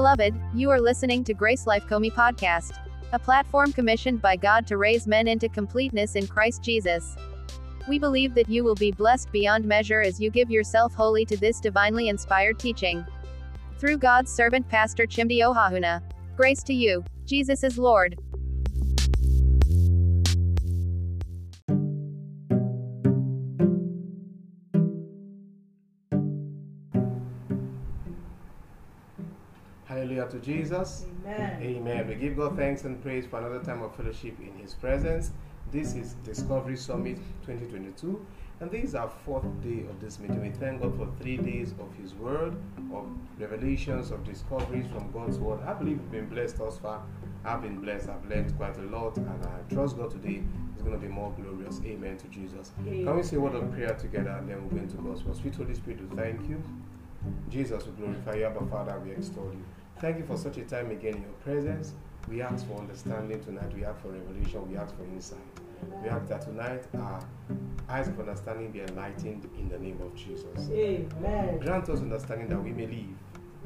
[0.00, 2.72] Beloved, you are listening to Grace Life Comey Podcast,
[3.12, 7.16] a platform commissioned by God to raise men into completeness in Christ Jesus.
[7.86, 11.36] We believe that you will be blessed beyond measure as you give yourself wholly to
[11.36, 13.04] this divinely inspired teaching.
[13.76, 16.00] Through God's servant Pastor Chimdi Ohahuna.
[16.34, 17.04] Grace to you.
[17.26, 18.18] Jesus is Lord.
[30.30, 31.06] To Jesus.
[31.24, 31.60] Amen.
[31.60, 32.06] Amen.
[32.06, 35.32] We give God thanks and praise for another time of fellowship in His presence.
[35.72, 37.16] This is Discovery Summit
[37.46, 38.24] 2022,
[38.60, 40.40] and this is our fourth day of this meeting.
[40.40, 42.54] We thank God for three days of His Word,
[42.94, 43.06] of
[43.40, 45.60] revelations, of discoveries from God's Word.
[45.66, 47.02] I believe we've been blessed thus far.
[47.44, 48.08] I've been blessed.
[48.08, 50.42] I've learned quite a lot, and I trust God today
[50.76, 51.80] is going to be more glorious.
[51.84, 52.70] Amen to Jesus.
[52.84, 55.36] Can we say a word of prayer together, and then we'll go into God's Word?
[55.36, 56.62] Sweet Holy Spirit, we thank you.
[57.48, 59.64] Jesus, we glorify you, Abba Father, we extol you.
[60.00, 61.92] Thank you for such a time again in your presence.
[62.26, 63.70] We ask for understanding tonight.
[63.74, 64.70] We ask for revelation.
[64.70, 65.38] We ask for insight.
[66.02, 67.22] We ask that tonight our
[67.86, 70.70] eyes of understanding be enlightened in the name of Jesus.
[70.70, 71.58] Amen.
[71.58, 73.16] Grant us understanding that we may live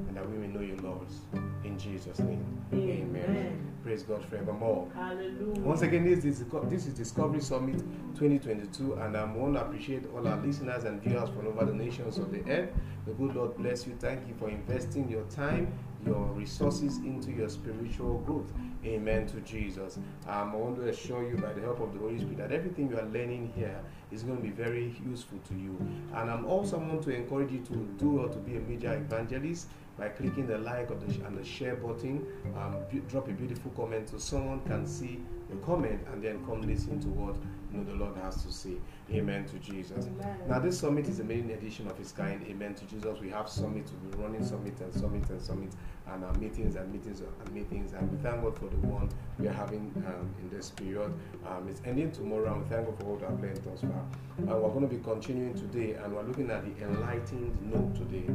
[0.08, 1.20] and that we may know your laws.
[1.62, 2.44] In Jesus' name.
[2.72, 3.14] Amen.
[3.16, 3.72] Amen.
[3.84, 4.88] Praise God forevermore.
[4.94, 5.60] Hallelujah.
[5.60, 7.78] Once again, this is this is Discovery Summit
[8.16, 12.18] 2022, and I want to appreciate all our listeners and viewers from over the nations
[12.18, 12.70] of the earth.
[13.06, 13.94] The good Lord bless you.
[14.00, 15.70] Thank you for investing your time,
[16.06, 18.52] your resources into your spiritual growth.
[18.84, 19.96] Amen to Jesus.
[20.26, 22.90] Um, I want to assure you by the help of the Holy Spirit that everything
[22.90, 25.76] you are learning here is going to be very useful to you.
[26.14, 29.68] And I'm also want to encourage you to do or to be a major evangelist
[29.98, 32.26] by clicking the like the, and the share button.
[32.56, 32.76] Um,
[33.08, 37.08] drop a beautiful comment so someone can see the comment and then come listen to
[37.08, 37.36] what
[37.74, 38.74] know the Lord has to say.
[39.12, 40.06] Amen to Jesus.
[40.06, 40.38] Amen.
[40.48, 42.44] Now this summit is a main edition of its kind.
[42.48, 43.20] Amen to Jesus.
[43.20, 43.90] We have summit.
[44.02, 45.72] We'll be running summit and summit and summit
[46.12, 47.92] and uh, meetings and meetings and meetings.
[47.92, 49.08] And we thank God for the one
[49.38, 51.12] we are having um, in this period.
[51.46, 54.04] Um, it's ending tomorrow, and we thank God for what have learned thus far.
[54.38, 58.26] And we're going to be continuing today, and we're looking at the enlightened no today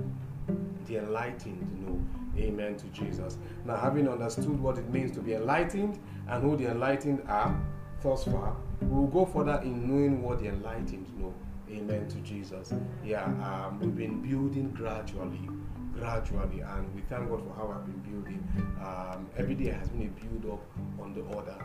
[0.87, 2.01] the enlightened know.
[2.37, 3.37] Amen to Jesus.
[3.65, 7.59] Now, having understood what it means to be enlightened and who the enlightened are,
[8.01, 11.33] thus far, we will go further in knowing what the enlightened know.
[11.69, 12.73] Amen to Jesus.
[13.03, 15.49] Yeah, um, we've been building gradually,
[15.93, 18.47] gradually, and we thank God for how I've been building.
[18.81, 20.65] Um, every day has been a build up
[21.01, 21.55] on the order.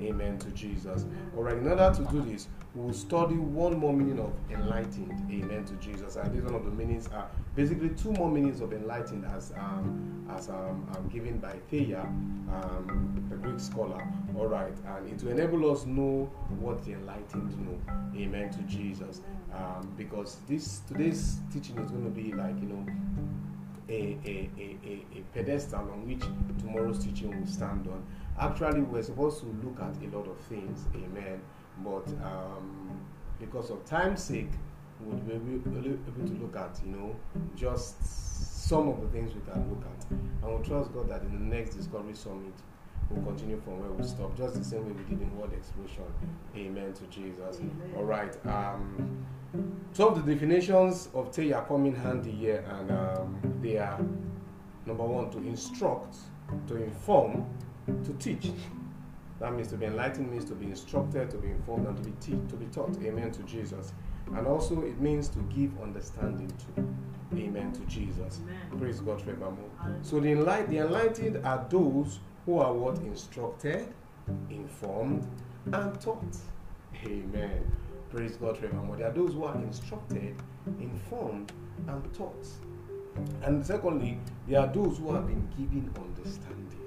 [0.00, 1.06] Amen to Jesus.
[1.36, 5.12] All right, in order to do this, we will study one more meaning of enlightened.
[5.30, 6.16] Amen to Jesus.
[6.16, 10.26] And this one of the meanings are basically two more meanings of enlightened as um,
[10.30, 14.02] as um, um, given by Thayer, um, the Greek scholar.
[14.36, 17.78] All right, and it will enable us know what the enlightened know.
[18.16, 19.20] Amen to Jesus.
[19.54, 22.86] Um, because this today's teaching is going to be like you know
[23.88, 26.22] a, a, a, a, pedestal on which
[26.58, 28.04] tomorrow's teaching will stand on.
[28.38, 31.40] Actually, we're supposed to look at a lot of things, amen.
[31.84, 33.00] But um,
[33.38, 34.50] because of time's sake,
[35.00, 37.16] we would be able to look at, you know,
[37.56, 38.02] just
[38.68, 40.10] some of the things we can look at.
[40.10, 42.54] And we'll trust God that in the next Discovery Summit,
[43.10, 46.04] we'll continue from where we stopped, just the same way we did in Word Explosion.
[46.56, 47.58] Amen to Jesus.
[47.58, 47.92] Amen.
[47.96, 48.34] All right.
[48.46, 49.24] Um,
[49.92, 53.98] some of the definitions of Thayer come in handy here, and um, they are
[54.86, 56.16] number one to instruct,
[56.66, 57.46] to inform,
[57.86, 58.50] to teach.
[59.40, 62.12] That means to be enlightened means to be instructed, to be informed, and to be
[62.20, 62.96] te- to be taught.
[63.02, 63.92] Amen to Jesus.
[64.34, 66.86] And also it means to give understanding to.
[67.36, 68.40] Amen to Jesus.
[68.42, 68.78] Amen.
[68.80, 69.68] Praise God forevermore.
[70.02, 73.86] So the enlightened, the enlightened are those who are what instructed,
[74.50, 75.26] informed,
[75.72, 76.36] and taught.
[77.04, 77.70] Amen.
[78.10, 78.96] Praise God forevermore.
[78.96, 80.36] They are those who are instructed,
[80.80, 81.52] informed,
[81.88, 82.46] and taught.
[83.42, 84.18] And secondly,
[84.48, 86.80] there are those who have been given understanding.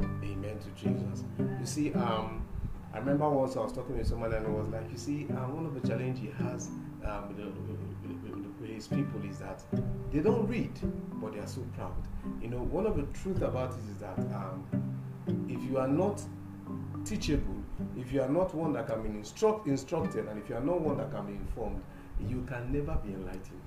[0.00, 1.24] Amen to Jesus.
[1.38, 2.44] You see, um,
[2.92, 5.56] I remember once I was talking with someone and I was like, you see, um,
[5.56, 6.68] one of the challenges he has
[7.04, 7.34] um,
[8.74, 9.62] his people is that
[10.12, 10.72] they don't read,
[11.20, 11.94] but they are so proud.
[12.40, 14.64] You know, one of the truth about it is that um,
[15.48, 16.22] if you are not
[17.04, 17.56] teachable,
[17.96, 20.80] if you are not one that can be instruct, instructed, and if you are not
[20.80, 21.82] one that can be informed,
[22.28, 23.60] you can never be enlightened.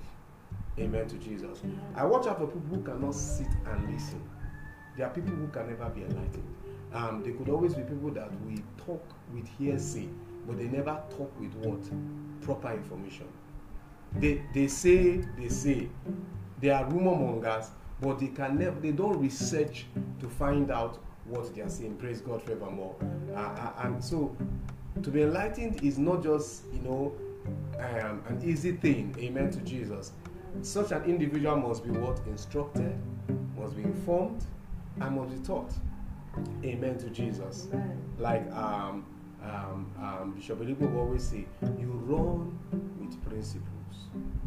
[0.78, 1.60] Amen to Jesus.
[1.96, 4.22] I watch out for people who cannot sit and listen.
[4.96, 6.54] There are people who can never be enlightened.
[6.92, 10.08] Um, they could always be people that we talk with hearsay,
[10.46, 11.80] but they never talk with what?
[12.42, 13.26] Proper information.
[14.16, 15.88] They, they say, they say,
[16.60, 17.70] they are rumor mongers,
[18.00, 19.86] but they can never, they don't research
[20.20, 21.96] to find out what they are saying.
[21.96, 22.96] Praise God forevermore.
[23.34, 24.34] Uh, uh, and so,
[25.02, 27.12] to be enlightened is not just, you know,
[27.78, 29.14] um, an easy thing.
[29.18, 30.12] Amen to Jesus.
[30.62, 32.20] Such an individual must be what?
[32.26, 32.96] Instructed,
[33.56, 34.44] must be informed
[35.00, 35.72] and must be taught.
[36.64, 37.68] Amen to Jesus.
[37.72, 38.02] Amen.
[38.18, 39.04] Like um,
[39.42, 41.46] um, um, Bishop Elibo always say,
[41.78, 42.58] you run
[42.98, 43.77] with principles,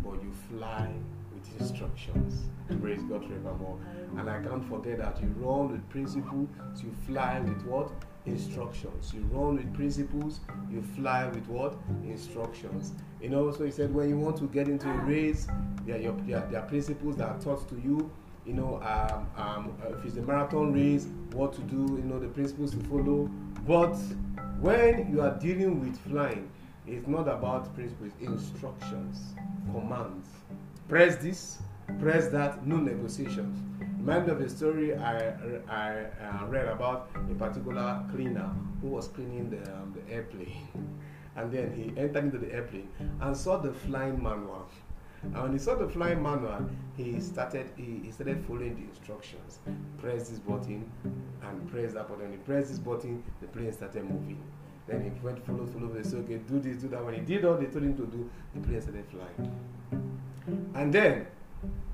[0.03, 0.89] but you fly
[1.33, 2.45] with instructions.
[2.81, 3.77] Praise God forevermore.
[4.17, 7.91] And I can't forget that you run with principles, you fly with what?
[8.25, 9.13] Instructions.
[9.13, 10.39] You run with principles,
[10.71, 11.75] you fly with what?
[12.03, 12.93] Instructions.
[13.21, 15.47] You know, so he said when you want to get into a race,
[15.85, 18.11] there are, there, there are principles that are taught to you
[18.45, 22.27] you know, um, um, if it's a marathon race, what to do, you know, the
[22.27, 23.29] principles to follow.
[23.67, 23.95] But
[24.59, 26.49] when you are dealing with flying,
[26.91, 29.33] it's not about principles, instructions,
[29.71, 30.27] commands.
[30.89, 31.59] Press this,
[31.99, 33.57] press that, no negotiations.
[33.97, 35.29] Remind of a story I,
[35.69, 38.51] I read about a particular cleaner
[38.81, 40.67] who was cleaning the, um, the airplane.
[41.33, 42.89] And then he entered into the airplane
[43.21, 44.67] and saw the flying manual.
[45.23, 49.59] And when he saw the flying manual, he started he, he started following the instructions.
[49.97, 50.91] Press this button
[51.41, 52.31] and press that button.
[52.33, 54.43] He pressed this button, the plane started moving.
[54.91, 55.87] Then he went follow, follow.
[55.87, 57.03] They said, okay, do this, do that.
[57.05, 59.51] When he did all they told him to do, the plane started flying.
[60.75, 61.27] And then,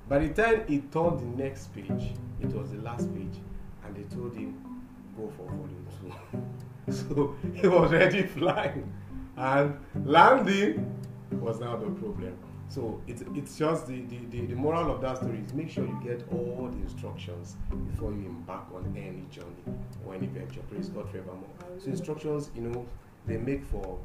[0.09, 3.37] by the time he turned the next page, it was the last page,
[3.85, 4.81] and they told him,
[5.15, 6.91] go for volume two.
[6.91, 8.91] so he was ready flying.
[9.35, 10.95] And landing
[11.33, 12.35] was now the problem.
[12.69, 15.85] So it's, it's just the, the, the, the, moral of that story is make sure
[15.85, 17.55] you get all the instructions
[17.91, 20.59] before you embark on any journey or any venture.
[20.69, 21.47] Praise God forevermore.
[21.79, 22.85] So instructions, you know,
[23.25, 23.97] they make for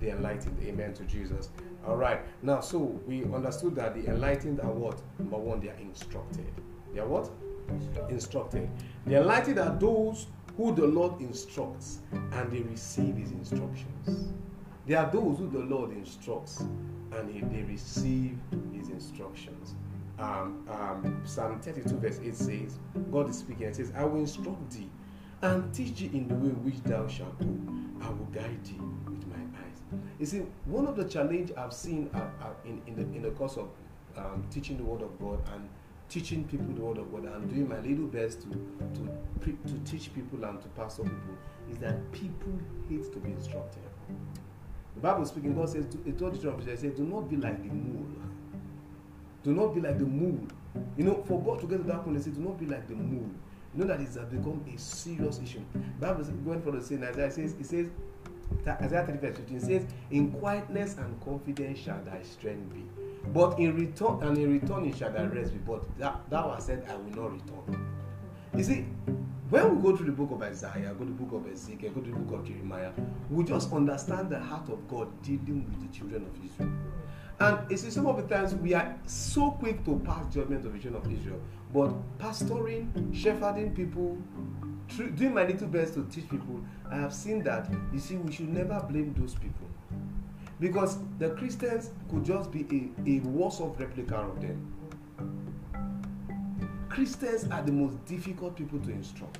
[0.00, 0.56] the enlightened.
[0.62, 1.48] Amen to Jesus.
[1.86, 2.20] All right.
[2.42, 5.00] Now, so we understood that the enlightened are what?
[5.18, 6.46] Number one, they are instructed.
[6.92, 7.30] They are what?
[8.10, 8.68] Instructed.
[9.06, 10.26] The enlightened are those
[10.56, 14.32] who the Lord instructs and they receive his instructions.
[14.86, 16.64] They are those who the Lord instructs
[17.12, 18.38] and he, they receive
[18.72, 19.74] his instructions.
[20.18, 22.78] Um, um, Psalm 32, verse 8 says,
[23.10, 24.90] God is speaking and says, I will instruct thee
[25.42, 27.46] and teach thee in the way which thou shalt go.
[28.02, 30.00] I will guide thee with my eyes.
[30.18, 33.30] You see, one of the challenge I've seen uh, uh, in, in, the, in the
[33.30, 33.68] course of
[34.16, 35.68] um, teaching the Word of God and
[36.10, 40.12] teaching people the Word of God and doing my little best to, to, to teach
[40.12, 41.36] people and to pass pastor people
[41.70, 42.52] is that people
[42.88, 43.82] hate to be instructed.
[45.00, 47.70] The Bible speaking, God says, He told the children said, Do not be like the
[47.72, 48.06] mule.
[49.42, 50.46] Do not be like the mule.
[50.98, 52.86] You know, for God to get to that point, He said, Do not be like
[52.86, 53.30] the mule.
[53.74, 55.62] You know that it has become a serious issue.
[55.98, 57.02] Bible is going the same.
[57.02, 57.86] Isaiah says, It says,
[58.66, 62.84] Isaiah 30 verse 15 says, In quietness and confidence shall thy strength be.
[63.32, 65.60] But in return, and in return it shall thy rest be.
[65.60, 67.86] But that, thou hast said, I will not return.
[68.54, 68.84] You see,
[69.50, 72.00] when we go through the book of Isaiah, go to the book of Ezekiel, go
[72.00, 72.92] to the book of Jeremiah,
[73.28, 76.70] we just understand the heart of God dealing with the children of Israel.
[77.40, 80.72] And you see, some of the times we are so quick to pass judgment of
[80.72, 81.40] the children of Israel,
[81.72, 84.18] but pastoring, shepherding people,
[85.16, 88.50] doing my little best to teach people, I have seen that, you see, we should
[88.50, 89.66] never blame those people.
[90.60, 95.49] Because the Christians could just be a, a worse off replica of them.
[96.90, 99.38] Christians are the most difficult people to instruct.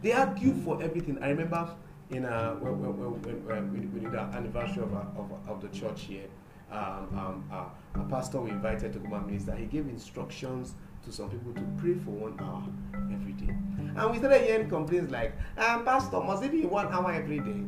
[0.00, 1.18] They argue for everything.
[1.22, 1.68] I remember
[2.10, 6.04] in a, when, when, when, we, we did our anniversary of, of, of the church
[6.04, 6.24] here,
[6.70, 10.74] um, um, uh, a pastor we invited to come and minister, he gave instructions
[11.04, 12.64] to some people to pray for one hour
[13.12, 13.52] every day.
[13.94, 17.62] And we started hearing complaints like, um, Pastor, must it be one hour every day?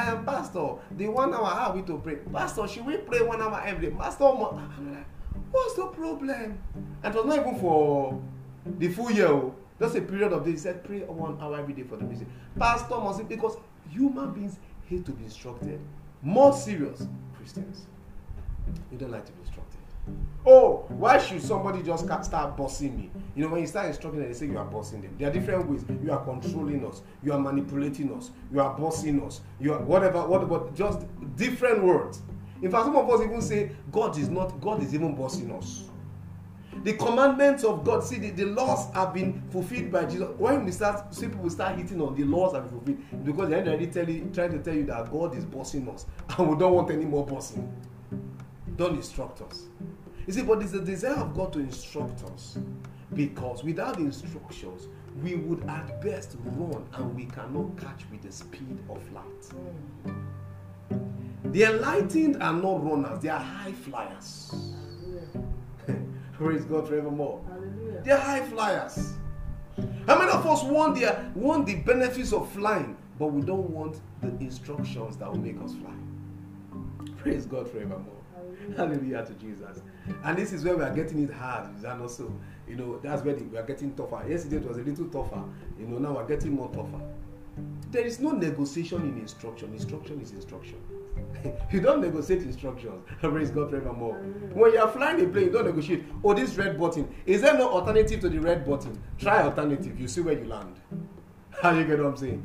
[0.00, 2.16] Um, Pastor, the one hour, how are we to pray?
[2.32, 3.96] Pastor, should we pray one hour every day?
[3.96, 4.24] Pastor,
[5.56, 6.58] What's the problem?
[7.02, 8.20] And it was not even for
[8.78, 9.28] the full year.
[9.28, 9.54] Oh.
[9.80, 10.54] Just a period of days.
[10.54, 12.28] He said, pray one hour every day for the music.
[12.58, 13.56] Pastor must because
[13.88, 15.80] human beings hate to be instructed.
[16.20, 17.86] More serious, Christians.
[18.92, 19.80] You don't like to be instructed.
[20.44, 23.10] Oh, why should somebody just start bossing me?
[23.34, 25.16] You know, when you start instructing them, they say you are bossing them.
[25.18, 25.84] There are different ways.
[26.04, 27.00] You are controlling us.
[27.24, 28.30] You are manipulating us.
[28.52, 29.40] You are bossing us.
[29.58, 32.20] You are whatever, whatever, just different words.
[32.62, 35.84] In fact, some of us even say God is not, God is even bossing us.
[36.84, 40.28] The commandments of God, see, the, the laws have been fulfilled by Jesus.
[40.38, 43.66] When we start, see people start hitting on the laws have been fulfilled because they're
[43.66, 46.06] already tell you, trying to tell you that God is bossing us
[46.38, 47.72] and we don't want any more bossing.
[48.76, 49.64] Don't instruct us.
[50.26, 52.58] You see, but it's the desire of God to instruct us
[53.14, 54.88] because without instructions,
[55.22, 60.14] we would at best run and we cannot catch with the speed of light.
[61.56, 64.54] The enlightened are not runners, they are high flyers.
[66.34, 67.42] Praise God forevermore.
[67.48, 68.02] Hallelujah.
[68.04, 69.14] They are high flyers.
[70.06, 74.02] How many of us want the, want the benefits of flying, but we don't want
[74.20, 75.94] the instructions that will make us fly?
[77.16, 78.20] Praise God forevermore.
[78.76, 79.80] Hallelujah to Jesus.
[80.24, 81.74] And this is where we are getting it hard.
[81.74, 82.30] Is that not so?
[82.68, 84.22] You know, that's where we are getting tougher.
[84.28, 85.42] Yesterday it was a little tougher.
[85.80, 87.00] You know, now we're getting more tougher.
[87.90, 89.72] There is no negotiation in instruction.
[89.72, 90.76] Instruction is instruction.
[91.70, 93.04] you don't negotiate instructions.
[93.20, 94.14] Praise God forevermore.
[94.14, 94.52] Mm.
[94.52, 96.04] When you are flying a plane, you don't negotiate.
[96.22, 97.12] Oh, this red button.
[97.24, 99.00] Is there no alternative to the red button?
[99.18, 99.98] Try alternative.
[99.98, 100.80] You see where you land.
[101.62, 102.42] How you get what I'm saying?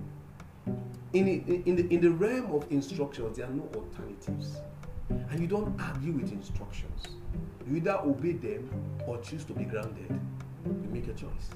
[1.13, 4.61] In the, in, the, in the realm of instructions, there are no alternatives.
[5.09, 7.07] And you don't argue with instructions.
[7.67, 8.69] You either obey them
[9.05, 10.19] or choose to be grounded.
[10.65, 11.49] You make a choice.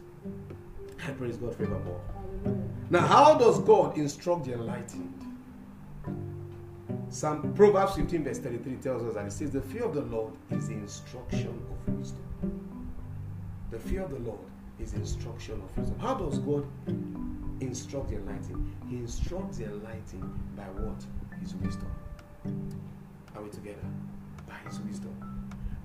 [1.06, 2.02] I Praise God forevermore.
[2.90, 5.15] Now, how does God instruct the enlightened?
[7.10, 10.34] Some Proverbs 15, verse 33 tells us that it says, The fear of the Lord
[10.52, 12.24] is the instruction of wisdom.
[13.72, 14.40] The fear of the Lord
[14.80, 16.00] is the instruction of wisdom.
[16.00, 16.66] How does God
[17.62, 18.76] instruct the enlightened?
[18.90, 21.06] He instructs the enlightened by what?
[21.40, 21.92] His wisdom.
[23.36, 23.78] Are we together?
[24.48, 25.16] By his wisdom.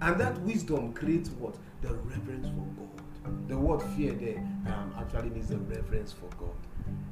[0.00, 1.56] And that wisdom creates what?
[1.82, 3.48] The reverence for God.
[3.48, 6.54] The word fear there um, actually means the reverence for God.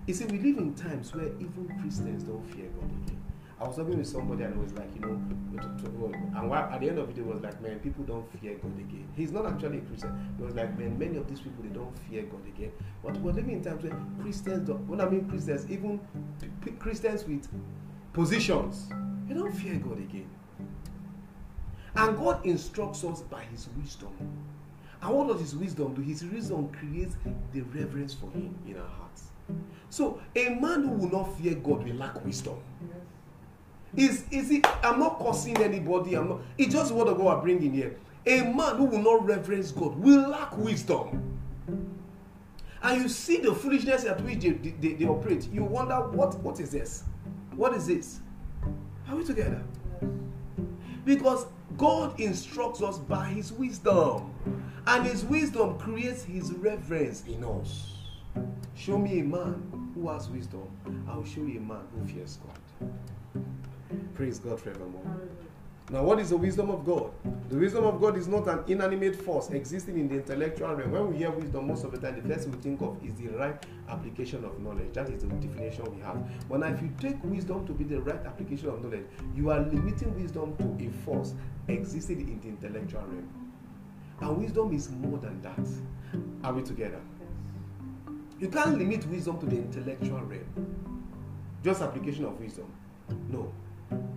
[0.07, 3.18] You see, we live in times where even Christians don't fear God again.
[3.61, 5.21] I was talking with somebody and it was like, you know,
[6.37, 9.09] and at the end of it, it was like, man, people don't fear God again.
[9.17, 10.37] He's not actually a Christian.
[10.39, 12.71] It was like, man, many of these people, they don't fear God again.
[13.03, 16.01] But we're living in times where Christians don't, when I mean Christians, even
[16.79, 17.49] Christians with
[18.13, 18.91] positions,
[19.27, 20.31] they don't fear God again.
[21.97, 24.15] And God instructs us by His wisdom.
[25.03, 26.03] And what does His wisdom do?
[26.03, 27.17] His wisdom creates
[27.53, 29.25] the reverence for Him in our hearts.
[29.91, 32.59] So a man who will not fear God will lack wisdom.
[33.97, 34.67] Is is it?
[34.85, 36.15] I'm not cursing anybody.
[36.15, 36.41] I'm not.
[36.57, 37.97] It's just what God are bringing here.
[38.27, 41.39] A man who will not reverence God will lack wisdom.
[42.83, 45.49] And you see the foolishness at which they, they, they operate.
[45.53, 47.05] You wonder what what is this?
[47.57, 48.21] What is this?
[49.09, 49.63] Are we together?
[51.05, 51.47] Because
[51.79, 54.35] God instructs us by His wisdom,
[54.87, 57.95] and His wisdom creates His reverence in us.
[58.75, 60.69] Show me a man who has wisdom,
[61.09, 62.91] I will show you a man who fears God.
[64.15, 65.03] Praise God forevermore.
[65.91, 67.11] Now, what is the wisdom of God?
[67.49, 70.93] The wisdom of God is not an inanimate force existing in the intellectual realm.
[70.93, 73.29] When we hear wisdom, most of the time, the first we think of is the
[73.29, 73.57] right
[73.89, 74.93] application of knowledge.
[74.93, 76.23] That is the definition we have.
[76.47, 79.61] But now, if you take wisdom to be the right application of knowledge, you are
[79.61, 81.33] limiting wisdom to a force
[81.69, 83.53] existing in the intellectual realm.
[84.21, 85.67] And wisdom is more than that.
[86.45, 87.01] Are we together?
[88.39, 90.99] You can't limit wisdom to the intellectual realm.
[91.65, 92.71] Just application of wisdom.
[93.31, 93.51] No.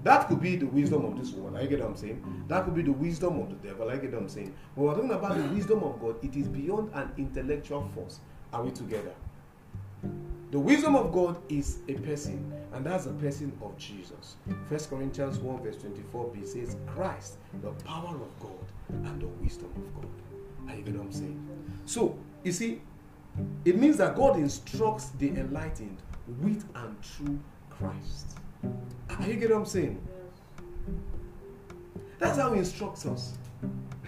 [0.03, 1.55] That could be the wisdom of this world.
[1.55, 2.45] I get what I'm saying.
[2.47, 3.89] That could be the wisdom of the devil.
[3.89, 4.53] I get what I'm saying.
[4.75, 6.15] When we're talking about the wisdom of God.
[6.23, 8.19] It is beyond an intellectual force.
[8.51, 9.13] Are we together?
[10.51, 14.35] The wisdom of God is a person, and that's the person of Jesus.
[14.67, 20.01] First Corinthians 1, verse 24b says, Christ, the power of God and the wisdom of
[20.01, 20.11] God.
[20.67, 21.47] Are you get what I'm saying?
[21.85, 22.81] So, you see,
[23.63, 26.01] it means that God instructs the enlightened
[26.41, 28.37] with and through Christ.
[28.63, 30.01] Are you get what I'm saying?
[32.19, 33.33] That's how He instructs us.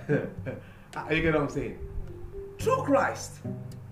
[0.10, 0.30] Are
[0.96, 1.80] ah, you get what I'm saying?
[2.60, 3.40] Through Christ.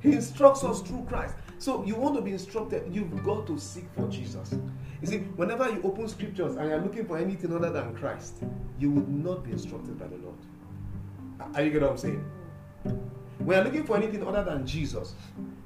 [0.02, 1.36] He instructs us through Christ.
[1.58, 4.56] So you want to be instructed, you've got to seek for Jesus.
[5.02, 8.44] You see, whenever you open scriptures and you're looking for anything other than Christ,
[8.80, 10.38] you would not be instructed by the Lord.
[11.54, 12.26] Are you get what I'm saying?
[13.40, 15.14] When you're looking for anything other than Jesus,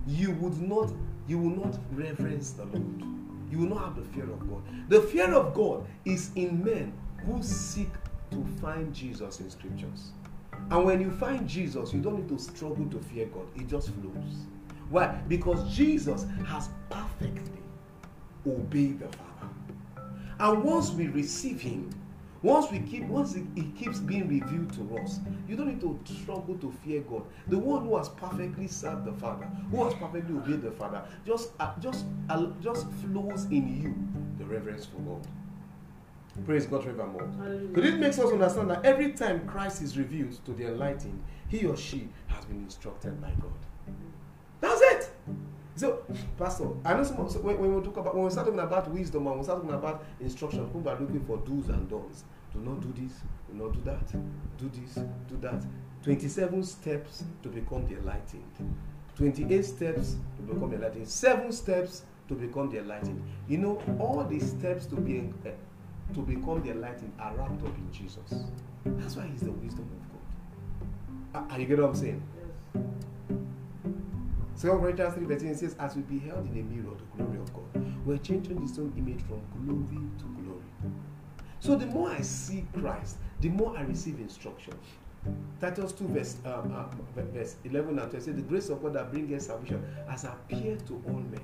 [0.07, 0.91] you would not,
[1.27, 3.24] you will not reverence the Lord
[3.55, 4.61] you will not have the fear of God.
[4.89, 6.93] The fear of God is in men
[7.25, 7.89] who seek
[8.31, 10.11] to find Jesus in scriptures.
[10.71, 13.89] And when you find Jesus, you don't need to struggle to fear God, it just
[13.89, 14.47] flows.
[14.89, 15.07] Why?
[15.27, 17.61] Because Jesus has perfectly
[18.45, 20.05] obeyed the Father.
[20.39, 21.89] And once we receive Him,
[22.45, 25.99] once we keep, once it, it, keeps being revealed to us, you don't need to
[26.21, 27.23] struggle to fear God.
[27.47, 31.53] The one who has perfectly served the Father, who has perfectly obeyed the Father, just
[31.59, 33.95] uh, just uh, just flows in you
[34.37, 35.27] the reverence for God.
[36.45, 37.27] Praise God forevermore.
[37.73, 41.65] So this makes us understand that every time Christ is revealed to the enlightened, he
[41.65, 43.53] or she has been instructed by God.
[44.61, 45.11] That's it.
[45.77, 46.03] So,
[46.37, 48.89] Pastor, I know some, so when, when, we talk about when we start talking about
[48.91, 52.23] wisdom and we start talking about instruction, people are looking for do's and don'ts.
[52.55, 53.19] Do not do this,
[53.49, 54.11] do not do that,
[54.57, 54.95] do this,
[55.27, 55.61] do that.
[56.03, 58.43] 27 steps to become the enlightened.
[59.17, 61.07] 28 steps to become the enlightened.
[61.07, 63.21] Seven steps to become the enlightened.
[63.47, 65.49] You know, all the steps to be uh,
[66.13, 68.45] to become the enlightened are wrapped up in Jesus.
[68.85, 69.89] That's why He's the wisdom
[71.33, 71.51] of God.
[71.51, 72.23] Are you get what I'm saying?
[72.73, 72.85] Yes.
[74.55, 78.05] Second Corinthians 3 verse says, As we beheld in a mirror the glory of God,
[78.05, 80.34] we're changing the same image from glory to.
[81.65, 84.75] So the more I see Christ, the more I receive instruction.
[85.59, 89.11] Titus 2, verse, um, uh, verse 11 and 12 says, The grace of God that
[89.11, 91.41] bringeth salvation has appeared to all men.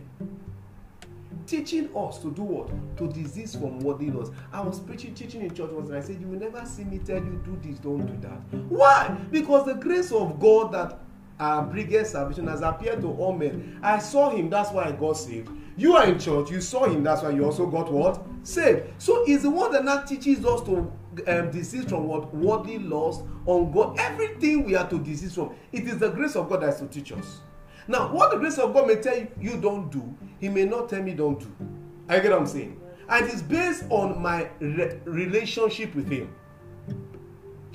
[1.47, 2.69] Teaching us to do what?
[2.97, 4.29] To desist from what worldly laws.
[4.53, 6.99] I was preaching, teaching in church once, and I said, You will never see me
[6.99, 8.59] tell you, do this, don't do that.
[8.69, 9.17] Why?
[9.31, 10.99] Because the grace of God that
[11.39, 13.79] uh, salvation has appeared to all men.
[13.81, 15.49] I saw him, that's why I got saved.
[15.77, 18.23] You are in church, you saw him, that's why you also got what?
[18.43, 18.89] Saved.
[18.97, 20.91] So he's the one that now teaches us to
[21.27, 23.99] um, desist from what worldly laws on God.
[23.99, 25.55] Everything we are to desist from.
[25.71, 27.41] It is the grace of God that is to teach us.
[27.87, 30.89] Now, what the grace of God may tell you, you don't do, He may not
[30.89, 31.51] tell me don't do.
[32.07, 32.79] I get what I'm saying?
[33.09, 36.33] And it's based on my re- relationship with Him.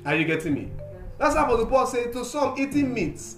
[0.05, 0.71] Are you getting me?
[1.17, 3.37] That's how the Paul said to some eating meats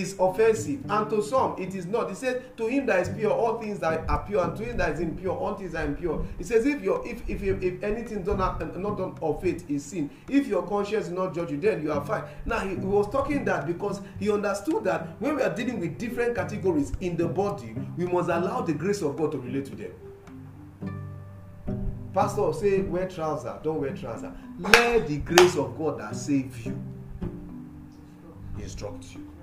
[0.00, 2.08] is offensive, and to some it is not.
[2.08, 4.76] He said, To him that is pure, all things that are pure, and to him
[4.78, 6.24] that is impure, all things are impure.
[6.36, 9.84] He says, If your if if if anything done uh, not done of faith is
[9.84, 12.24] sin, if your conscience is not judge you, then you are fine.
[12.44, 15.96] Now he, he was talking that because he understood that when we are dealing with
[15.96, 19.76] different categories in the body, we must allow the grace of God to relate to
[19.76, 19.92] them.
[22.12, 24.32] Pastor say wear trouser, don't wear trouser.
[24.58, 26.80] Let the grace of God that save you
[28.58, 29.33] instruct you.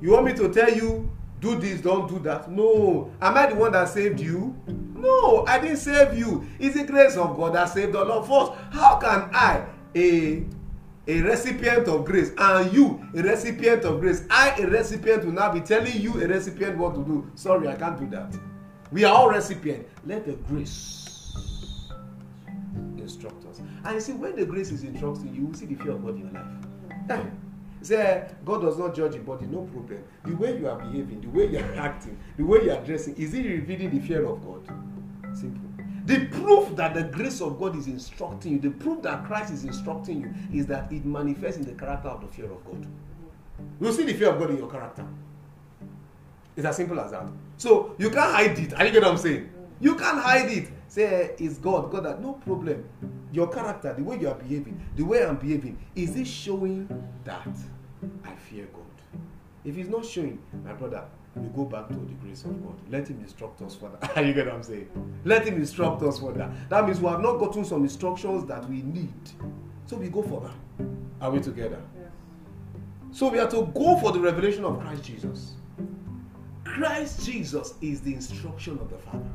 [0.00, 2.50] You want me to tell you, do this, don't do that?
[2.50, 3.12] No.
[3.20, 4.56] Am I the one that saved you?
[4.66, 6.46] No, I didn't save you.
[6.58, 8.56] It's the grace of God that saved all of us.
[8.70, 9.64] How can I,
[9.94, 10.44] a
[11.08, 15.52] a recipient of grace and you a recipient of grace i a recipient will now
[15.52, 18.32] be telling you a recipient what to do sorry i can't do that
[18.92, 21.34] we are all recipient let the grace
[22.96, 25.74] instruct us and you see when the grace is instructing you you will see the
[25.74, 26.30] fear of god in your
[27.08, 27.26] life
[27.82, 30.02] say god does not judge your body no problem.
[30.24, 33.14] The way you are behaving the way you are acting the way you are dressing
[33.16, 34.66] is it revealing the fear of god?
[35.36, 35.68] Simple.
[36.04, 39.64] The proof that the grace of god is instructing you the proof that christ is
[39.64, 42.86] instructing you is that it manifests in the character of the fear of god.
[43.80, 45.06] You see the fear of god in your character.
[46.56, 47.26] It's as simple as that.
[47.56, 48.74] So you can't hide it.
[48.74, 49.48] Are you get what i'm saying
[49.82, 52.82] you can't hide it say it's god god that no problem
[53.32, 56.88] your character the way you are behaving the way i'm behaving is it showing
[57.24, 57.46] that
[58.24, 58.82] I fear God.
[59.64, 61.04] If He's not showing, my brother,
[61.36, 62.78] we go back to the grace of God.
[62.90, 64.22] Let Him instruct us for further.
[64.26, 64.88] you get what I'm saying?
[65.24, 66.38] Let Him instruct us further.
[66.38, 69.12] That That means we have not gotten some instructions that we need.
[69.86, 70.52] So we go further.
[71.20, 71.80] Are we together?
[71.96, 72.10] Yes.
[73.12, 75.52] So we are to go for the revelation of Christ Jesus.
[76.64, 79.30] Christ Jesus is the instruction of the Father.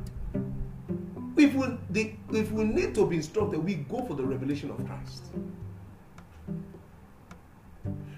[1.36, 4.84] If we, the, if we need to be instructed, we go for the revelation of
[4.86, 5.22] Christ.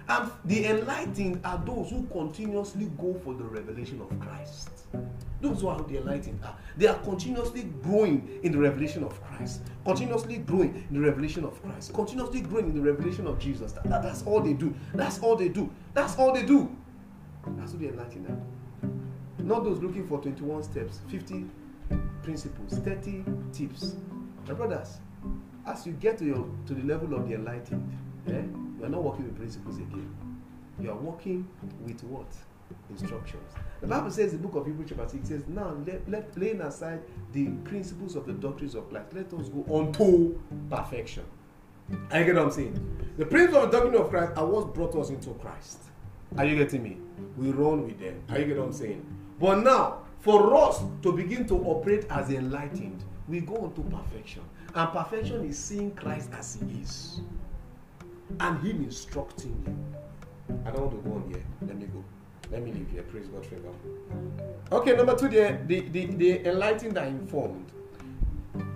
[0.09, 4.71] And the enlightened are those who continuously go for the revelation of Christ.
[5.41, 6.57] Those who are the enlightened are.
[6.77, 9.63] They are continuously growing in the revelation of Christ.
[9.85, 11.95] Continuously growing in the revelation of Christ.
[11.95, 13.73] Continuously growing in the revelation of Jesus.
[13.73, 14.75] That, that, that's all they do.
[14.95, 15.71] That's all they do.
[15.95, 16.77] That's all they do.
[17.57, 19.45] That's who the enlightened are.
[19.45, 21.47] Not those looking for 21 steps, 50
[22.23, 23.95] principles, 30 tips.
[24.47, 24.99] My brothers,
[25.67, 27.91] as you get to, your, to the level of the enlightened,
[28.29, 28.43] eh,
[28.79, 30.15] you are not working with principles again.
[30.81, 31.47] You are working
[31.85, 32.27] with what?
[32.89, 33.53] Instructions.
[33.81, 37.01] The Bible says, the book of Hebrews, chapter 6 says, Now let, let laying aside
[37.33, 41.25] the principles of the doctrines of Christ, let us go on to perfection.
[42.11, 43.15] I get what I'm saying?
[43.19, 45.79] The principles of the doctrine of Christ are what brought us into Christ.
[46.39, 46.97] Are you getting me?
[47.37, 48.23] We run with them.
[48.29, 49.05] Are you getting what I'm saying?
[49.41, 54.43] But now, for us to begin to operate as enlightened, we go on to perfection.
[54.75, 57.21] And perfection is seeing Christ as He is
[58.39, 60.57] and Him instructing you.
[60.67, 61.43] I don't want to go on here.
[61.63, 62.05] Let me go.
[62.51, 63.03] Let me leave here.
[63.03, 63.69] Praise God forever.
[64.73, 67.71] Okay, number two, the, the, the, the enlightened are informed.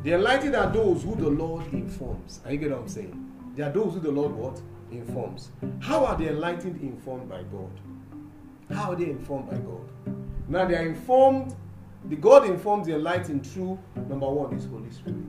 [0.04, 2.40] The enlightened are those who the Lord informs.
[2.44, 3.32] Are you get what I'm saying?
[3.56, 4.60] They are those who the Lord what?
[4.92, 5.50] Informs.
[5.80, 7.70] How are the enlightened informed by God?
[8.72, 10.14] How are they informed by God?
[10.48, 11.54] Now they are informed,
[12.06, 13.78] the God informs the enlightened through
[14.08, 15.24] number one is Holy Spirit.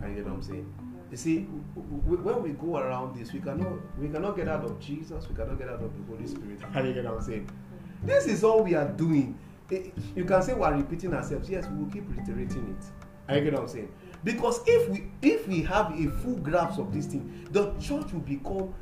[0.00, 0.72] Are you get what I'm saying?
[1.10, 5.28] You see, when we go around this, we cannot we cannot get out of Jesus,
[5.28, 6.60] we cannot get out of the Holy Spirit.
[6.72, 7.50] How you get what I'm saying?
[8.04, 9.38] This is all we are doing.
[9.70, 11.50] Eh, you can say we are repeating ourselves.
[11.50, 12.84] Yes, we will keep reiterating it.
[13.28, 13.92] Are you get what I'm saying?
[14.24, 18.20] Because if we if we have a full grasp of this thing, the church will
[18.20, 18.72] become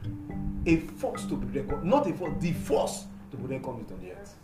[0.67, 4.13] a force to be reckoned, not a force, the force to be reckoned on the
[4.13, 4.37] earth.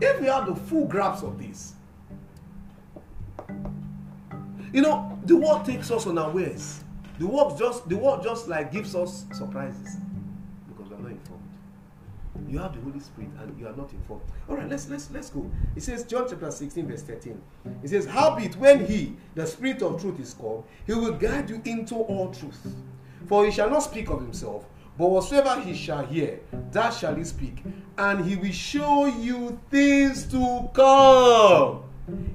[0.00, 1.74] If we have the full grasp of this,
[4.72, 6.84] you know, the world takes us unawares.
[7.18, 9.96] The world just the world just like gives us surprises
[10.68, 11.42] because we're not informed.
[12.48, 14.22] You have the Holy Spirit and you are not informed.
[14.48, 15.50] All right, let's let's let's go.
[15.74, 17.40] It says John chapter 16, verse 13.
[17.82, 21.60] It says, Howbeit, when he, the Spirit of truth, is come, he will guide you
[21.64, 22.74] into all truth.
[23.26, 24.64] For he shall not speak of himself,
[24.98, 26.40] but whatsoever he shall hear,
[26.72, 27.62] that shall he speak,
[27.96, 31.84] and he will show you things to come.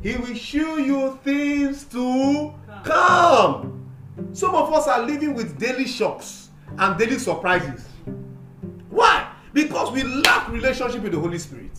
[0.02, 3.89] He will show you things to come.
[4.32, 7.86] Some of us are living with daily shocks and daily surprises.
[8.89, 9.32] Why?
[9.54, 11.71] Because we lack relationship with the Holy Spirit.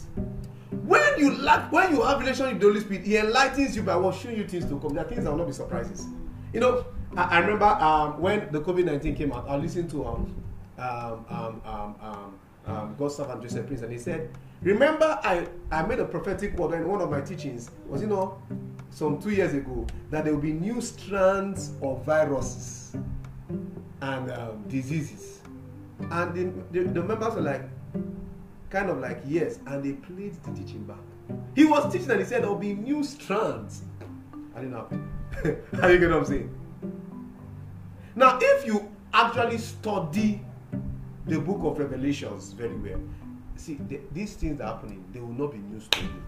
[0.84, 3.94] When you lack, when you have relationship with the Holy Spirit, He enlightens you by
[4.10, 4.94] showing you things to come.
[4.94, 6.06] There are things that will not be surprises.
[6.52, 6.84] You know,
[7.16, 10.34] I, I remember um, when the COVID nineteen came out, I listened to um,
[10.78, 14.30] um, um, um, um, um, God's servant Joseph Prince, and he said,
[14.62, 17.70] "Remember, I I made a prophetic word in one of my teachings.
[17.86, 18.38] Was you know,
[18.90, 22.96] some two years ago, that there will be new strands of viruses
[24.00, 25.40] and um, diseases."
[26.10, 27.62] And the, the, the members were like,
[28.70, 30.96] kind of like, yes, and they played the teaching back.
[31.54, 33.82] He was teaching and he said there will be new strands.
[34.54, 35.10] I didn't happen.
[35.80, 36.54] How you get what I'm saying?
[38.16, 40.42] Now, if you actually study
[41.26, 43.00] the book of Revelations very well,
[43.56, 46.22] see, the, these things are happening, they will not be news to you.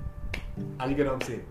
[0.80, 1.44] Are you get what I'm saying?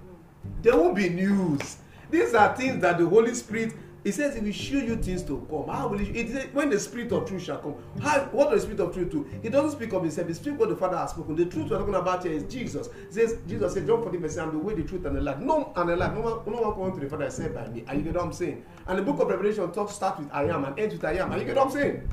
[0.62, 1.78] There won't be news.
[2.10, 3.74] These are things that the Holy Spirit
[4.06, 5.68] He says he will show you things to come.
[5.68, 6.28] How will he?
[6.28, 7.74] Says, when the spirit of truth shall come.
[8.00, 9.28] How, what does the spirit of truth do?
[9.42, 10.28] He doesn't speak of himself.
[10.28, 11.36] He speaks what the Father has spoken.
[11.36, 12.86] The truth we're talking about here is Jesus.
[12.86, 15.40] It says Jesus said, John 14 verse I'm the way, the truth, and the life.
[15.40, 16.14] No and the life.
[16.14, 17.84] No one, no one coming to the Father except by me.
[17.88, 18.64] Are you get what I'm saying?
[18.86, 21.32] And the book of Revelation talks start with I am and ends with I am.
[21.32, 22.08] Are you get what I'm saying?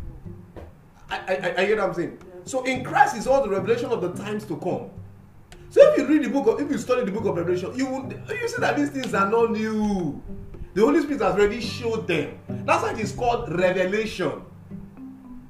[1.13, 2.19] I, I, I, get what I'm saying.
[2.45, 4.91] So in Christ is all the revelation of the times to come.
[5.69, 7.87] So if you read the book of, if you study the book of Revelation, you
[7.87, 10.23] will you see that these things are not new.
[10.75, 12.39] The Holy Spirit has already showed them.
[12.67, 14.43] That's why it is called revelation.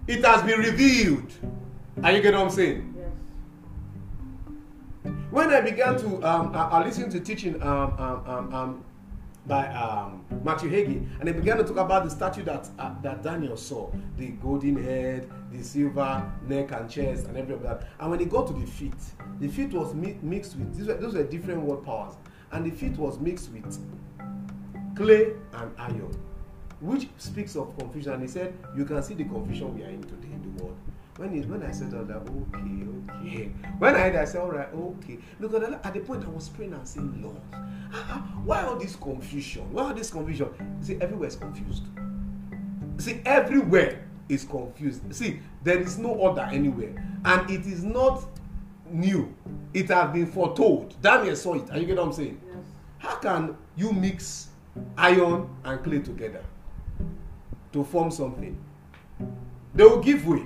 [0.06, 1.32] It has been revealed.
[2.02, 2.94] Are you getting what I'm saying?
[5.04, 5.14] Yes.
[5.30, 8.84] When I began to, um, I, I listened to teaching um, um, um, um,
[9.46, 13.22] by um, Matthew Hagee, and they began to talk about the statue that uh, that
[13.22, 17.88] Daniel saw, the golden head, the silver neck and chest, and every of that.
[18.00, 18.94] And when he got to the feet,
[19.40, 22.14] the feet was mi- mixed with these were, those were different word powers,
[22.52, 23.78] and the feet was mixed with
[24.96, 26.16] clay and iron,
[26.80, 28.12] which speaks of confusion.
[28.14, 30.76] And he said, You can see the confusion we are in today in the world.
[31.16, 33.44] When, it, when I said all that, okay, okay.
[33.78, 35.18] When I heard, I said, All right, okay.
[35.40, 37.58] Because at the point I was praying and saying, Lord, ah,
[37.94, 39.70] ah, why all this confusion?
[39.72, 40.48] Why all this confusion?
[40.80, 41.84] You see, everywhere is confused.
[42.98, 45.14] See, everywhere is confused.
[45.14, 46.94] See, there is no order anywhere.
[47.24, 48.24] And it is not
[48.90, 49.34] new,
[49.72, 51.00] it has been foretold.
[51.00, 51.70] Daniel saw it.
[51.70, 52.40] Are you get what I'm saying?
[52.46, 52.56] Yes.
[52.98, 54.48] How can you mix
[54.96, 56.42] iron and clay together
[57.72, 58.56] to form something?
[59.74, 60.44] They will give way.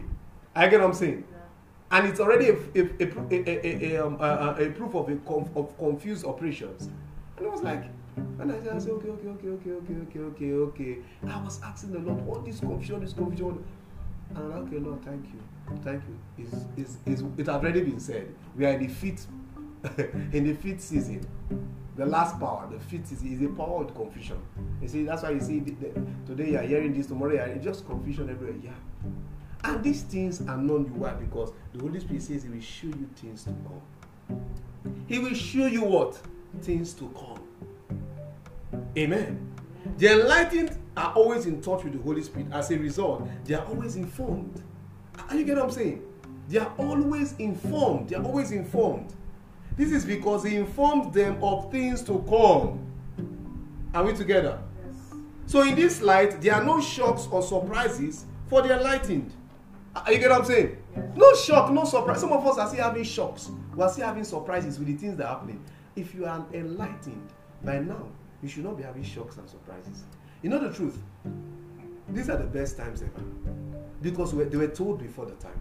[0.54, 1.24] I get what I'm saying?
[1.30, 1.98] Yeah.
[1.98, 5.08] And it's already a, a, a, a, a, a, um, a, a, a proof of,
[5.08, 6.88] a conf, of confused operations.
[7.36, 7.84] And I was like,
[8.16, 10.98] and I said, I said, okay, okay, okay, okay, okay, okay, okay, okay.
[11.28, 13.64] I was asking the Lord, all this confusion, this confusion.
[14.30, 15.40] And I'm like, okay, Lord, thank you.
[15.82, 16.44] Thank you.
[16.44, 18.34] It's, it's, it's, it has already been said.
[18.56, 19.26] We are in the fifth,
[20.32, 21.26] in the fifth season.
[21.96, 24.40] The last power, the fifth season, is a power of confusion.
[24.80, 27.40] You see, that's why you see the, the, today you are hearing this, tomorrow you
[27.40, 28.56] are just confusion everywhere.
[28.62, 28.70] Yeah.
[29.64, 30.94] And these things are not new.
[30.94, 31.12] Why?
[31.12, 34.44] Because the Holy Spirit says He will show you things to come.
[35.06, 36.18] He will show you what?
[36.62, 37.45] Things to come.
[38.96, 39.52] Amen.
[39.98, 42.48] The enlightened are always in touch with the Holy Spirit.
[42.52, 44.62] As a result, they are always informed.
[45.28, 46.02] Are you get what I'm saying?
[46.48, 48.08] They are always informed.
[48.08, 49.14] They are always informed.
[49.76, 52.86] This is because He informed them of things to come.
[53.94, 54.58] Are we together?
[54.86, 55.18] Yes.
[55.46, 59.32] So in this light, there are no shocks or surprises for the enlightened.
[59.94, 60.76] Are you get what I'm saying?
[60.94, 61.04] Yes.
[61.16, 62.20] No shock, no surprise.
[62.20, 63.50] Some of us are still having shocks.
[63.74, 65.64] We are still having surprises with the things that are happening.
[65.94, 67.32] If you are enlightened
[67.64, 68.08] by now,
[68.46, 70.04] you should not be having shocks and surprises.
[70.40, 70.96] You know the truth?
[72.10, 73.24] These are the best times ever.
[74.00, 75.60] Because we- they were told before the time.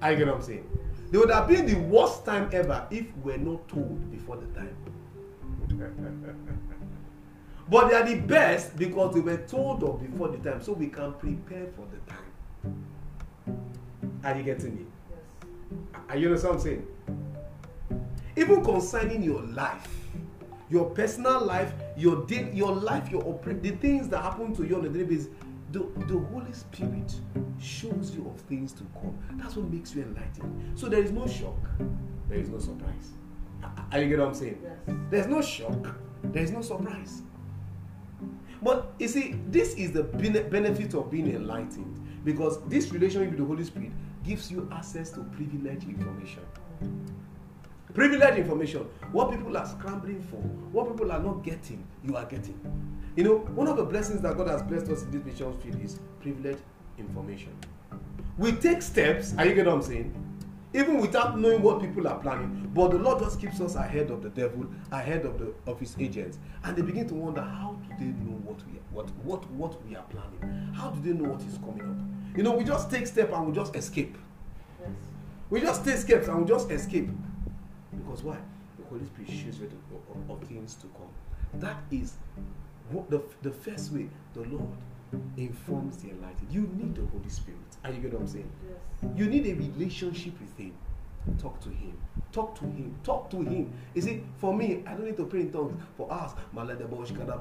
[0.00, 0.66] I get what I'm saying?
[1.10, 4.46] They would have been the worst time ever if we were not told before the
[4.58, 4.74] time.
[7.68, 10.86] but they are the best because they were told of before the time, so we
[10.86, 12.32] can prepare for the time.
[14.24, 14.86] Are you getting me?
[15.10, 16.00] Yes.
[16.08, 16.86] Are you understand what I'm saying?
[18.34, 19.97] Even concerning your life,
[20.70, 24.76] your personal life, your day, your life, your operate, the things that happen to you
[24.76, 25.28] on a daily basis,
[25.72, 27.14] the, the Holy Spirit
[27.60, 29.18] shows you of things to come.
[29.32, 30.78] That's what makes you enlightened.
[30.78, 31.58] So there is no shock,
[32.28, 33.10] there is no surprise.
[33.92, 34.58] Are you get what I'm saying?
[34.62, 34.96] Yes.
[35.10, 37.22] There's no shock, there's no surprise.
[38.62, 43.44] But you see, this is the benefit of being enlightened because this relationship with the
[43.44, 43.92] Holy Spirit
[44.24, 46.42] gives you access to privileged information.
[47.94, 48.82] Privileged information.
[49.12, 50.36] What people are scrambling for,
[50.72, 52.58] what people are not getting, you are getting.
[53.16, 55.82] You know, one of the blessings that God has blessed us in this mission field
[55.82, 56.60] is privileged
[56.98, 57.56] information.
[58.36, 60.24] We take steps, are you getting what I'm saying?
[60.74, 64.22] Even without knowing what people are planning, but the Lord just keeps us ahead of
[64.22, 67.94] the devil, ahead of the of his agents, and they begin to wonder how do
[67.98, 70.72] they know what we what what what we are planning?
[70.74, 72.36] How do they know what is coming up?
[72.36, 74.18] You know, we just take step and we just escape.
[74.80, 74.90] Yes.
[75.48, 77.08] We just take steps and we just escape.
[77.96, 78.38] Because why?
[78.78, 79.70] The Holy Spirit shows you
[80.14, 81.60] of, of, things to come.
[81.60, 82.14] That is
[82.90, 84.68] what the, the first way the Lord
[85.36, 86.50] informs the enlightened.
[86.50, 87.58] You need the Holy Spirit.
[87.84, 88.50] Are you get what I'm saying?
[88.68, 89.12] Yes.
[89.16, 90.74] You need a relationship with Him.
[91.38, 91.96] Talk to Him.
[92.32, 92.94] Talk to Him.
[93.02, 93.72] Talk to Him.
[93.94, 95.80] You see, for me, I don't need to pray in tongues.
[95.96, 96.90] For us, before I talk,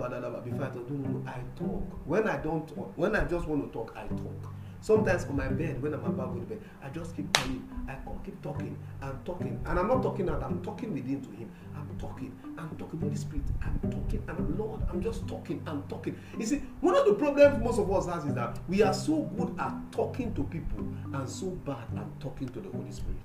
[0.10, 1.84] no, no, no, I talk.
[2.06, 4.54] When I don't talk, when I just want to talk, I talk.
[4.82, 7.68] Sometimes on my bed, when I'm about to go to bed, I just keep calling.
[7.90, 9.60] I keep talking I'm talking.
[9.66, 11.50] And I'm not talking out, I'm talking within to Him.
[11.76, 16.18] I'm talking, I'm talking, Holy Spirit, I'm talking, and Lord, I'm just talking, I'm talking.
[16.38, 19.22] You see, one of the problems most of us has is that we are so
[19.38, 20.80] good at talking to people
[21.14, 23.18] and so bad at talking to the Holy Spirit.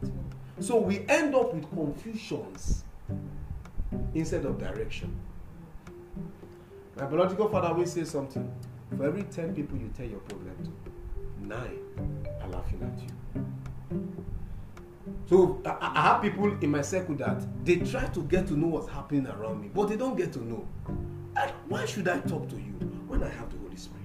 [0.61, 2.85] So we end up with confusions
[4.15, 5.15] instead of direction.
[6.97, 8.51] My biological father will say something.
[8.97, 10.82] For every 10 people you tell your problem to,
[11.53, 11.79] nine
[12.41, 13.13] are laughing at you.
[15.29, 18.69] So I, I have people in my circle that they try to get to know
[18.69, 20.67] what's happening around me, but they don't get to know.
[20.89, 22.73] And why should I talk to you
[23.07, 24.03] when I have the Holy Spirit?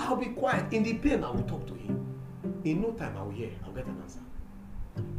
[0.00, 0.72] I'll be quiet.
[0.72, 2.04] In the pain, I will talk to him.
[2.64, 3.50] In no time, I will hear.
[3.64, 4.20] I'll get an answer.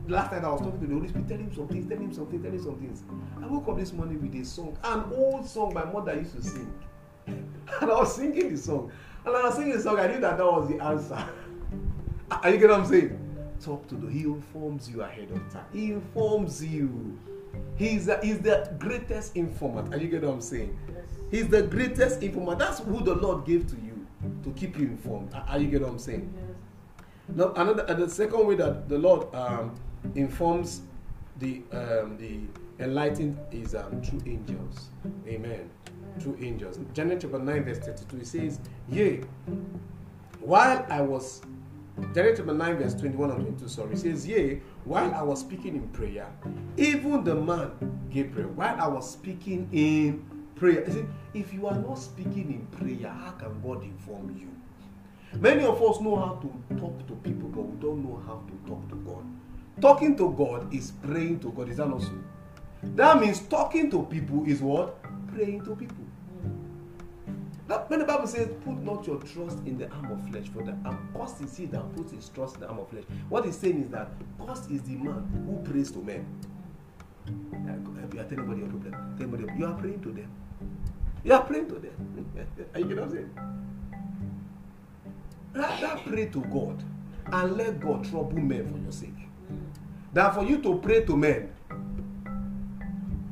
[0.08, 2.44] Last night I was talking to the Holy Spirit, telling him something, telling him something,
[2.44, 3.04] telling him some things.
[3.42, 6.44] I woke up this morning with a song, an old song my mother used to
[6.44, 6.74] sing.
[7.82, 8.92] And I was singing the song.
[9.26, 11.26] And I was singing the song, I knew that that was the answer.
[12.32, 13.24] Are you get what I'm saying?
[13.64, 15.66] talk to the he informs you ahead of time.
[15.72, 17.18] He informs you.
[17.76, 20.78] He's the, he's the greatest informant are you get what i'm saying?
[20.88, 21.04] Yes.
[21.30, 24.08] he's the greatest informant that's who the lord gave to you
[24.44, 25.34] to keep you informed.
[25.34, 26.34] Are you get what i'm saying?
[26.36, 27.06] Yes.
[27.36, 29.76] now another the second way that the lord um,
[30.16, 30.82] informs
[31.40, 32.40] the um, the
[32.84, 34.90] enlightened is um, through angels.
[35.28, 35.70] Amen.
[36.20, 36.78] Through angels.
[36.94, 38.60] Daniel chapter 9 verse 32 it says
[38.90, 39.22] yea
[40.40, 41.42] while i was
[42.14, 45.88] Daniel chapter 9, verse 21 and 22, sorry, says, Yea, while I was speaking in
[45.90, 46.28] prayer,
[46.76, 47.72] even the man
[48.10, 50.26] Gabriel, while I was speaking in
[50.56, 54.50] prayer, see, if you are not speaking in prayer, how can God inform you?
[55.40, 58.70] Many of us know how to talk to people, but we don't know how to
[58.70, 59.24] talk to God.
[59.82, 61.70] Talking to God is praying to God.
[61.70, 62.12] Is that not so?
[62.96, 65.02] That means talking to people is what?
[65.34, 66.03] Praying to people.
[67.68, 70.64] That, when the Bible says, put not your trust in the arm of flesh, for
[70.64, 73.04] the arm, cost is he that puts his trust in the arm of flesh.
[73.30, 76.26] What he's saying is that cost is the man who prays to men.
[77.28, 79.16] You are telling anybody your problem.
[79.18, 80.32] Tell anybody, you are praying to them.
[81.24, 82.48] You are praying to them.
[82.74, 83.32] are you getting what I'm saying?
[85.54, 86.84] Rather pray to God
[87.32, 89.30] and let God trouble men for your sake.
[90.12, 91.50] Than for you to pray to men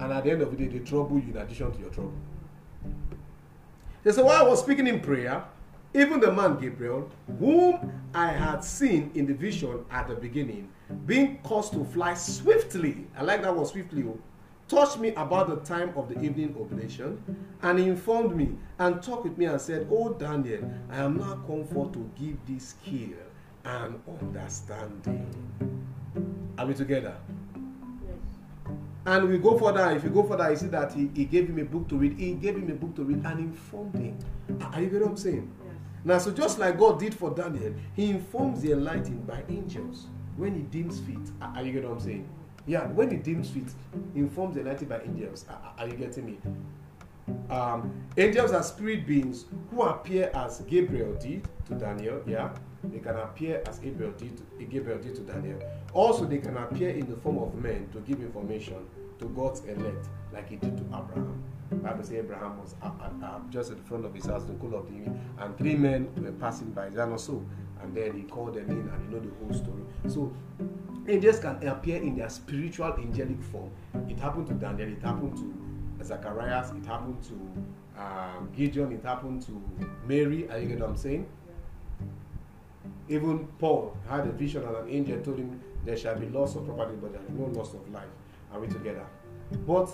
[0.01, 2.13] and at the end of the day they trouble you in addition to your trouble.
[4.03, 5.43] They said, while I was speaking in prayer,
[5.93, 10.69] even the man Gabriel, whom I had seen in the vision at the beginning,
[11.05, 14.17] being caused to fly swiftly, I like that word swiftly, oh,
[14.67, 17.21] touched me about the time of the evening oblation,
[17.61, 21.65] and informed me and talked with me and said, Oh Daniel, I am now come
[21.65, 23.17] forth to give thee skill
[23.65, 25.85] and understanding.
[26.57, 27.17] Are we together?
[29.05, 29.89] And we go further.
[29.95, 32.19] If you go further, you see that he, he gave him a book to read.
[32.19, 34.17] He gave him a book to read and informed him.
[34.61, 35.51] Are you getting what I'm saying?
[35.65, 35.75] Yes.
[36.03, 40.05] Now, so just like God did for Daniel, he informs the enlightened by angels
[40.37, 41.17] when he deems fit.
[41.41, 42.29] Are you getting what I'm saying?
[42.67, 43.63] Yeah, when he deems fit,
[44.13, 45.45] he informs the enlightened by angels.
[45.77, 46.37] Are you getting me?
[47.49, 52.21] Um, angels are spirit beings who appear as Gabriel did to Daniel.
[52.27, 55.59] Yeah, they can appear as Gabriel did to, Gabriel did to Daniel.
[55.93, 58.85] Also, they can appear in the form of men to give information
[59.19, 61.43] to God's elect, like he did to Abraham.
[61.71, 64.53] Bible says Abraham was uh, uh, uh, just at the front of his house, the
[64.53, 66.89] cool of the evening, and three men were passing by.
[66.89, 67.45] Not so?
[67.81, 69.83] And then he called them in, and you know the whole story.
[70.07, 70.33] So
[71.07, 73.71] angels can appear in their spiritual angelic form.
[74.09, 74.89] It happened to Daniel.
[74.89, 76.71] It happened to Zacharias.
[76.71, 78.91] It happened to um, Gideon.
[78.91, 79.61] It happened to
[80.05, 80.49] Mary.
[80.49, 81.25] Are you get what I'm saying?
[83.11, 86.65] Even Paul had a vision and an angel told him there shall be loss of
[86.65, 88.05] property, but there be no loss of life.
[88.53, 89.05] Are we together?
[89.67, 89.91] But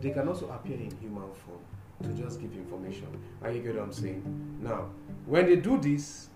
[0.00, 1.60] they can also appear in human form
[2.02, 3.06] to just give information.
[3.40, 4.24] Are you get what I'm saying?
[4.60, 4.88] Now,
[5.26, 6.28] when they do this,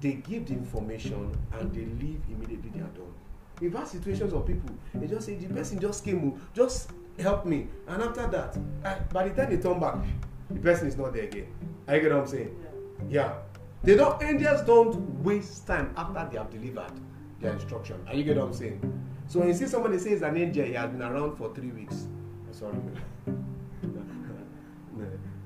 [0.00, 3.14] they give the information and they leave immediately they are done.
[3.60, 7.46] We've had situations of people, they just say, the person just came, oh, just help
[7.46, 7.68] me.
[7.86, 9.98] And after that, I, by the time they turn back,
[10.50, 11.46] the person is not there again.
[11.86, 12.56] I get what I'm saying?
[13.08, 13.20] Yeah.
[13.20, 13.34] yeah.
[13.84, 16.92] They don't, angels don't waste time after they have delivered
[17.40, 17.96] their instruction.
[18.06, 18.80] Are you get what I'm saying?
[19.26, 22.06] So when you see somebody says an angel, he has been around for three weeks.
[22.52, 22.76] Sorry.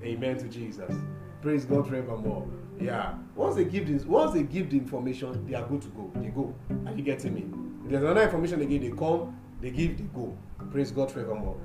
[0.02, 0.94] Amen to Jesus.
[1.40, 2.46] Praise God forevermore.
[2.80, 3.14] Yeah.
[3.34, 6.10] Once they give this, once they give the information, they are good to go.
[6.16, 6.54] They go.
[6.86, 7.46] Are you getting me?
[7.84, 10.36] If there's another information give, they come, they give, they go.
[10.70, 11.56] Praise God forevermore.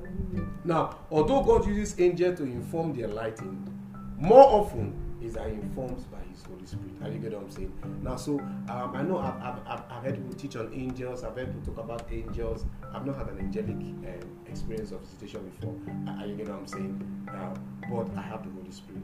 [0.64, 3.70] Now, although God uses angels to inform the enlightened,
[4.18, 6.92] more often is informs by his Holy Spirit.
[7.04, 7.74] Are you get what I'm saying?
[8.04, 11.54] Now, so um, I know I've, I've, I've, heard people teach on angels, I've heard
[11.54, 12.66] people talk about angels.
[12.94, 15.76] I've not had an angelic um, experience of visitation before.
[16.20, 17.28] Are you get what I'm saying?
[17.90, 19.04] But I have the Holy Spirit.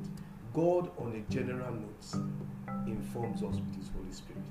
[0.54, 4.42] God, on a general note, informs us with His Holy Spirit.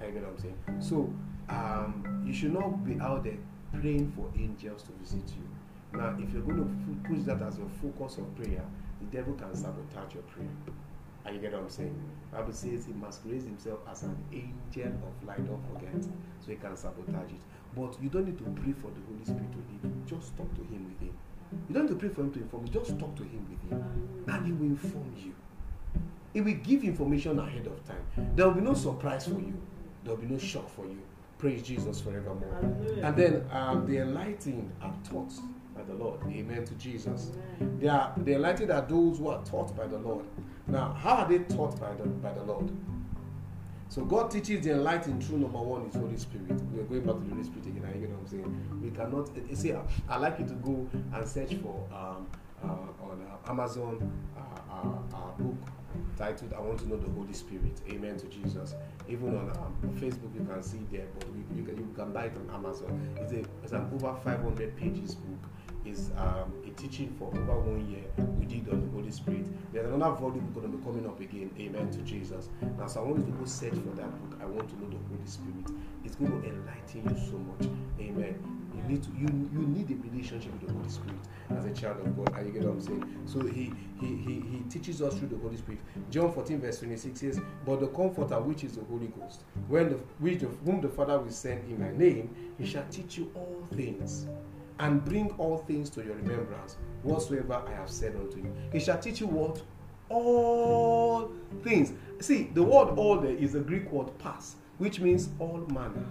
[0.00, 0.56] Are you get what I'm saying?
[0.80, 1.12] So,
[1.48, 3.38] um, you should not be out there
[3.72, 5.98] praying for angels to visit you.
[5.98, 8.64] Now, if you're going to push that as your focus of prayer,
[9.00, 10.48] the devil can sabotage your prayer.
[11.24, 11.94] And you get what I'm saying?
[12.32, 16.02] Bible says he masquerades himself as an angel of light, don't forget.
[16.02, 17.40] So he can sabotage it.
[17.76, 20.02] But you don't need to pray for the Holy Spirit to lead you.
[20.06, 21.14] Just talk to him with him.
[21.68, 22.72] You don't need to pray for him to inform you.
[22.72, 24.24] Just talk to him with him.
[24.26, 25.34] And he will inform you.
[26.32, 28.32] He will give information ahead of time.
[28.36, 29.60] There will be no surprise for you.
[30.04, 31.00] There will be no shock for you.
[31.38, 32.58] Praise Jesus forevermore.
[33.02, 35.32] And then um, the enlightened are taught
[35.74, 36.20] by the Lord.
[36.30, 37.30] Amen to Jesus.
[37.78, 40.24] They are the enlightened are those who are taught by the Lord.
[40.66, 42.70] Now, how are they taught by the by the Lord?
[43.88, 46.48] So God teaches the enlightened through number one is Holy Spirit.
[46.70, 48.00] We're going back to the Holy Spirit again.
[48.00, 48.80] You know what I'm saying?
[48.82, 49.30] We cannot.
[49.50, 49.74] You see,
[50.08, 52.28] I like you to go and search for um,
[52.62, 55.56] uh, on uh, Amazon uh, uh, uh book
[56.16, 58.76] titled "I Want to Know the Holy Spirit." Amen to Jesus.
[59.08, 62.26] Even on um, Facebook, you can see there, but we, you, can, you can buy
[62.26, 63.08] it on Amazon.
[63.16, 65.50] It's, a, it's an over 500 pages book
[65.84, 68.04] is um, teaching for over one year
[68.38, 69.44] we did on the Holy Spirit.
[69.72, 71.50] There's another volume going to be coming up again.
[71.60, 72.48] Amen to Jesus.
[72.78, 74.40] Now, so I want you to go search for that book.
[74.40, 75.66] I want to know the Holy Spirit.
[76.04, 77.68] It's going to enlighten you so much.
[78.00, 78.34] Amen.
[78.74, 82.00] You need to you you need a relationship with the Holy Spirit as a child
[82.00, 82.34] of God.
[82.38, 83.04] And you get what I'm saying?
[83.26, 85.80] So he he he, he teaches us through the Holy Spirit.
[86.08, 89.96] John 14 verse 26 says, "But the Comforter, which is the Holy Ghost, when the
[90.18, 93.66] which the, whom the Father will send in my name, he shall teach you all
[93.72, 94.26] things."
[94.80, 98.50] And bring all things to your remembrance, whatsoever I have said unto you.
[98.72, 99.60] He shall teach you what?
[100.08, 101.30] All
[101.62, 101.92] things.
[102.20, 106.06] See, the word all there is the Greek word pas, which means all manner,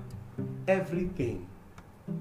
[0.67, 1.47] everything,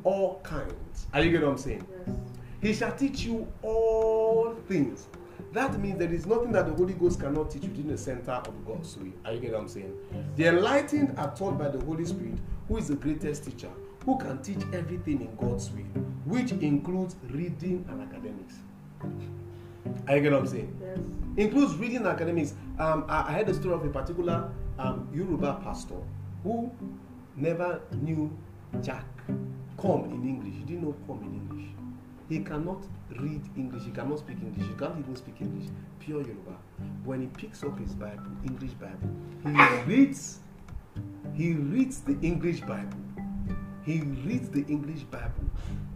[0.05, 1.07] all kinds.
[1.13, 1.87] Are you getting what I'm saying?
[2.07, 2.17] Yes.
[2.63, 5.07] He shall teach you all things.
[5.53, 8.33] That means there is nothing that the Holy Ghost cannot teach you in the center
[8.33, 9.13] of God's way.
[9.27, 9.97] Are you getting what I'm saying?
[10.37, 13.71] The enlightened are taught by the Holy Spirit, who is the greatest teacher
[14.09, 15.85] who can teach everything in God's way,
[16.25, 18.55] which includes reading and academics.
[20.09, 20.81] Are you get what I'm saying?
[20.81, 20.99] Yes.
[21.37, 22.55] Includes reading and academics.
[22.79, 26.01] Um, I, I heard the story of a particular um, Yoruba pastor
[26.43, 26.71] who
[27.37, 28.35] never knew
[28.81, 29.05] Jack
[29.79, 30.55] come in English.
[30.55, 31.69] He didn't know come in English.
[32.31, 32.87] He cannot
[33.21, 33.83] read English.
[33.85, 34.67] He cannot speak English.
[34.67, 35.69] He can't even speak English.
[36.01, 36.57] Pure Yoruba.
[37.05, 39.11] When he picks up his Bible, English Bible,
[39.45, 40.39] he reads.
[41.35, 42.99] He reads the English Bible
[43.89, 45.49] he reads the English Bible,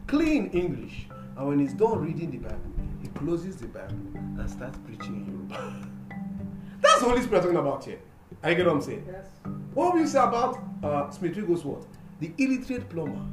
[0.06, 1.06] clean English.
[1.36, 3.94] And when he's done reading the Bible, he closes the Bible
[4.38, 5.88] and starts preaching in Yoruba.
[6.80, 7.98] That's the Holy Spirit talking about here.
[8.42, 9.04] I get what I'm saying?
[9.06, 9.26] Yes.
[9.74, 11.84] What will you say about uh, Smith what?
[12.20, 13.26] The illiterate plumber.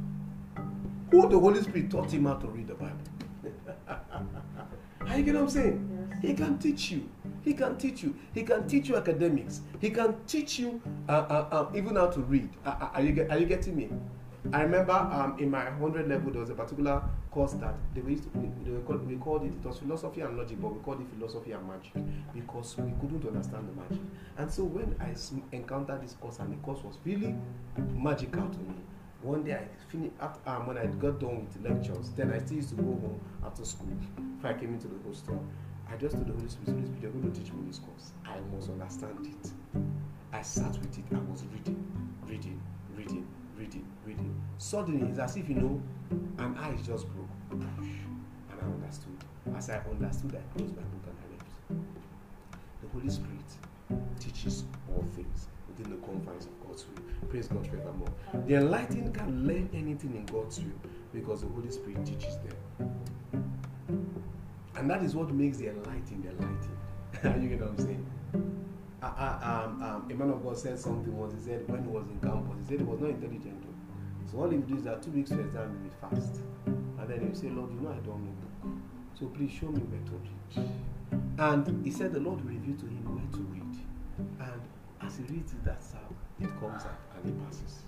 [1.10, 2.98] Who the Holy Spirit taught him how to read the Bible.
[5.06, 6.08] How you get what I'm saying?
[6.10, 6.18] Yes.
[6.22, 7.08] He can teach you.
[7.42, 8.14] He can teach you.
[8.34, 9.62] He can teach you academics.
[9.80, 12.50] He can teach you uh, uh, uh, even how to read.
[12.64, 13.88] Uh, uh, are, you get, are you getting me?
[14.52, 18.24] I remember um, in my 100 level, there was a particular course that they used
[18.24, 18.30] to,
[18.64, 21.06] they were called, we called it, it was philosophy and logic, but we called it
[21.14, 21.92] philosophy and magic
[22.34, 24.00] because we couldn't understand the magic.
[24.38, 25.14] And so when I
[25.54, 27.34] encountered this course and the course was really
[27.92, 28.74] magical to me,
[29.22, 32.56] one day I finished, after, um, when I got done with lectures, then I still
[32.56, 33.88] used to go home after school
[34.36, 35.44] before I came into the hostel.
[35.92, 38.12] I just told the Holy Spirit, Holy Spirit, you're going to teach me this course.
[38.24, 39.50] I must understand it.
[40.32, 41.89] I sat with it, I was reading.
[44.70, 45.82] Suddenly, it's as if you know,
[46.38, 47.26] an eye just broke.
[47.50, 47.66] And
[48.52, 49.18] I understood.
[49.56, 51.82] As I understood, I closed my book and I left.
[52.80, 53.50] The Holy Spirit
[54.20, 57.02] teaches all things within the confines of God's will.
[57.28, 58.12] Praise God forevermore.
[58.46, 62.94] The enlightened can learn anything in God's will because the Holy Spirit teaches them.
[64.76, 67.42] And that is what makes the enlightened the enlightened.
[67.42, 68.06] you get what I'm saying?
[69.02, 71.34] uh, uh, um, um, a man of God said something once.
[71.34, 73.59] He said when he was in campus, he said he was not intelligent.
[74.30, 77.18] So all he do is that two weeks to exam, he would fast, and then
[77.20, 78.72] he would say, Lord, you know I don't know book,
[79.18, 80.70] so please show me where to read.
[81.38, 83.76] And he said the Lord will reveal to him where to read,
[84.38, 84.60] and
[85.02, 86.06] as he reads that's how
[86.40, 87.82] it comes up and it passes.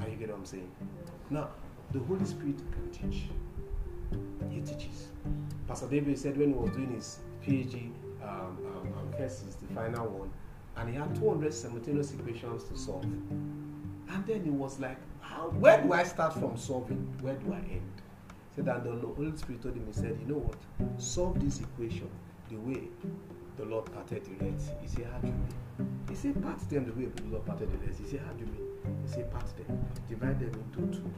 [0.00, 0.70] And you get what I'm saying?
[1.30, 1.48] Now,
[1.92, 3.22] the Holy Spirit can teach.
[4.50, 5.08] He teaches.
[5.66, 7.90] Pastor David said when he was doing his PhD
[8.22, 10.30] um, um, um, thesis, the final one,
[10.76, 13.06] and he had 200 simultaneous equations to solve.
[14.08, 17.14] And then he was like, How, where do I start from solving?
[17.20, 17.90] Where do I end?
[18.54, 21.00] Said, and the Holy Spirit told him, He said, You know what?
[21.00, 22.08] Solve this equation
[22.50, 22.82] the way
[23.56, 24.60] the Lord parted the Red.
[24.80, 26.04] He said, How do you mean?
[26.08, 27.96] He said, Part them the way the Lord parted the Red.
[27.96, 28.98] He said, How do you mean?
[29.06, 29.84] He said, Part them.
[30.08, 31.10] Divide them into two.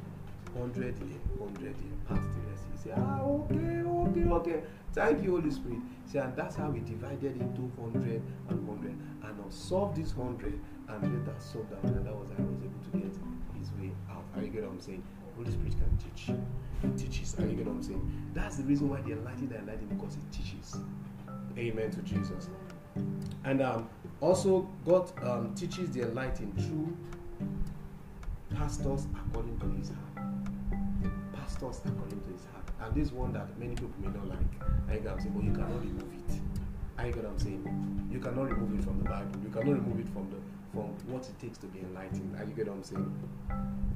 [0.56, 1.74] 100 here, 100 here,
[2.08, 2.64] part the rest.
[2.72, 4.62] He said, ah, okay, okay, okay.
[4.92, 5.78] Thank you, Holy Spirit.
[6.06, 8.90] See, and that's how we divided into 100 and 100.
[8.90, 10.58] And I'll solve this 100
[10.88, 11.94] and later that one.
[11.96, 13.18] And that was how I was able to get
[13.58, 14.24] his way out.
[14.36, 15.02] Are you get what I'm saying?
[15.36, 16.30] Holy Spirit can teach.
[16.82, 17.38] He teaches.
[17.38, 18.30] Are you get what I'm saying?
[18.34, 20.76] That's the reason why they enlightened are enlightened because it teaches.
[21.58, 22.48] Amen to Jesus.
[23.44, 23.88] And um,
[24.20, 26.96] also, God um, teaches the enlightened through
[28.54, 30.26] pastors according to his heart.
[31.34, 32.70] Pastors according to his heart.
[32.80, 34.38] And this one that many people may not like.
[34.88, 36.40] I get what I'm saying, but you cannot remove it.
[36.98, 38.08] I get what I'm saying.
[38.10, 39.40] You cannot remove it from the Bible.
[39.42, 40.36] You cannot remove it from the
[40.76, 42.36] from what it takes to be enlightened.
[42.38, 43.12] Are you get what I'm saying?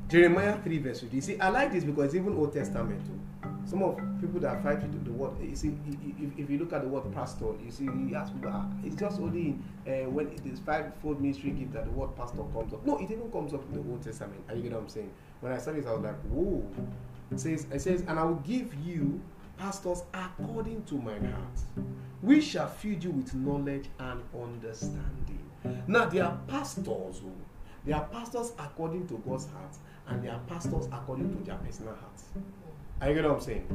[0.08, 1.14] Jeremiah 3 verse 50.
[1.14, 3.20] You see, I like this because even Old Testament too.
[3.66, 6.82] Some of people that fight with the word, you see, if, if you look at
[6.82, 10.44] the word pastor, you see, he asks people, ah, it's just only uh, when it
[10.46, 12.84] is five-fold ministry gift that the word pastor comes up.
[12.84, 14.40] No, it even comes up in the Old Testament.
[14.48, 15.10] Are you get what I'm saying?
[15.40, 16.66] When I saw this, I was like, whoa.
[17.30, 19.20] It says, it says, and I will give you
[19.58, 21.60] pastors according to my heart.
[22.22, 25.39] We shall feed you with knowledge and understanding.
[25.86, 27.32] Now, there are pastors who,
[27.84, 29.76] they are pastors according to God's heart,
[30.08, 32.24] and they are pastors according to their personal hearts.
[33.00, 33.66] Are you getting what I'm saying?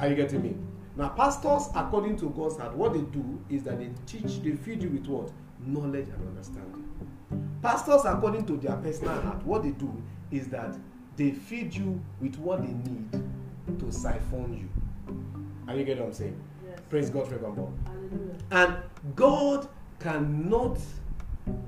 [0.00, 0.56] Are you getting me?
[0.96, 4.82] Now, pastors, according to God's heart, what they do is that they teach, they feed
[4.82, 5.30] you with what?
[5.64, 6.88] Knowledge and understanding.
[7.62, 10.76] Pastors, according to their personal heart, what they do is that
[11.16, 13.10] they feed you with what they need
[13.78, 14.68] to siphon you.
[15.68, 16.40] Are you getting what I'm saying?
[16.68, 16.80] Yes.
[16.88, 17.72] Praise God forevermore.
[18.50, 18.76] And
[19.14, 19.68] God
[20.00, 20.78] cannot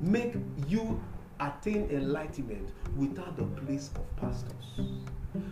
[0.00, 0.34] make
[0.66, 1.00] you
[1.40, 4.80] attain enlightenment without the place of pastors.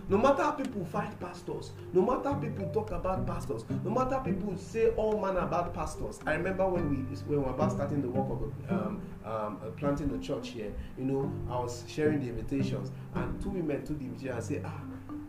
[0.09, 4.57] No matter how people fight pastors, no matter people talk about pastors, no matter people
[4.59, 6.21] say all manner about pastors.
[6.27, 9.71] I remember when we when we were about starting the work of um, um, uh,
[9.79, 10.73] planting the church here.
[10.99, 14.63] You know, I was sharing the invitations, and two women took the invitation and said,
[14.67, 14.83] "Ah,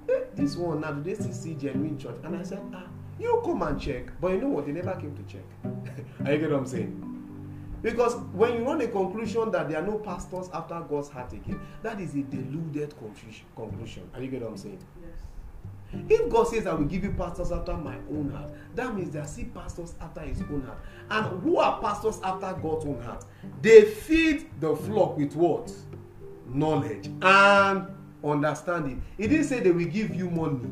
[0.10, 2.88] eh, this one now do they still see genuine church?" And I said, "Ah,
[3.20, 4.66] you come and check." But you know what?
[4.66, 5.46] They never came to check.
[6.26, 7.11] Are you get what I'm saying?
[7.82, 11.60] Because when you run a conclusion that there are no pastors after God's heart again,
[11.82, 14.10] that is a deluded conclusion.
[14.14, 14.80] Are you get what I'm saying?
[15.02, 15.22] Yes.
[16.10, 19.24] If God says I will give you pastors after my own heart, that means there
[19.24, 20.78] are still pastors after his own heart.
[21.10, 23.26] And who are pastors after God's own heart?
[23.62, 25.74] They feed the flock with what?
[26.48, 27.88] Knowledge and
[28.24, 29.02] understanding.
[29.18, 30.70] He didn't say they will give you money.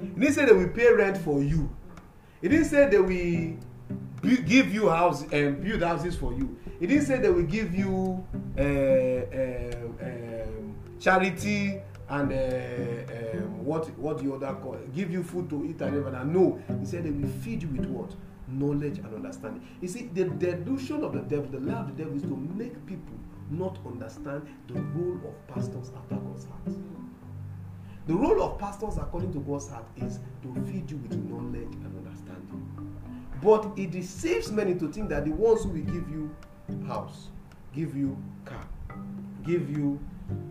[0.00, 1.70] He didn't say they will pay rent for you.
[2.40, 3.58] He didn't say they will
[4.22, 6.56] give you house and um, build houses for you.
[6.78, 8.24] He didn't say they will give you
[8.58, 15.50] uh, um, um, charity and uh, um, what what the other call give you food
[15.50, 16.32] to eat and everything.
[16.32, 18.14] No, he said they will feed you with what
[18.48, 19.66] knowledge and understanding.
[19.80, 22.84] You see, the delusion of the devil, the lie of the devil is to make
[22.86, 23.14] people
[23.50, 26.76] not understand the role of pastors after God's heart.
[28.06, 31.92] The role of pastors according to God's heart is to feed you with knowledge and
[33.42, 36.34] But it deceives many to think that the ones who will give you
[36.86, 37.28] house,
[37.74, 38.64] give you car,
[39.44, 39.98] give you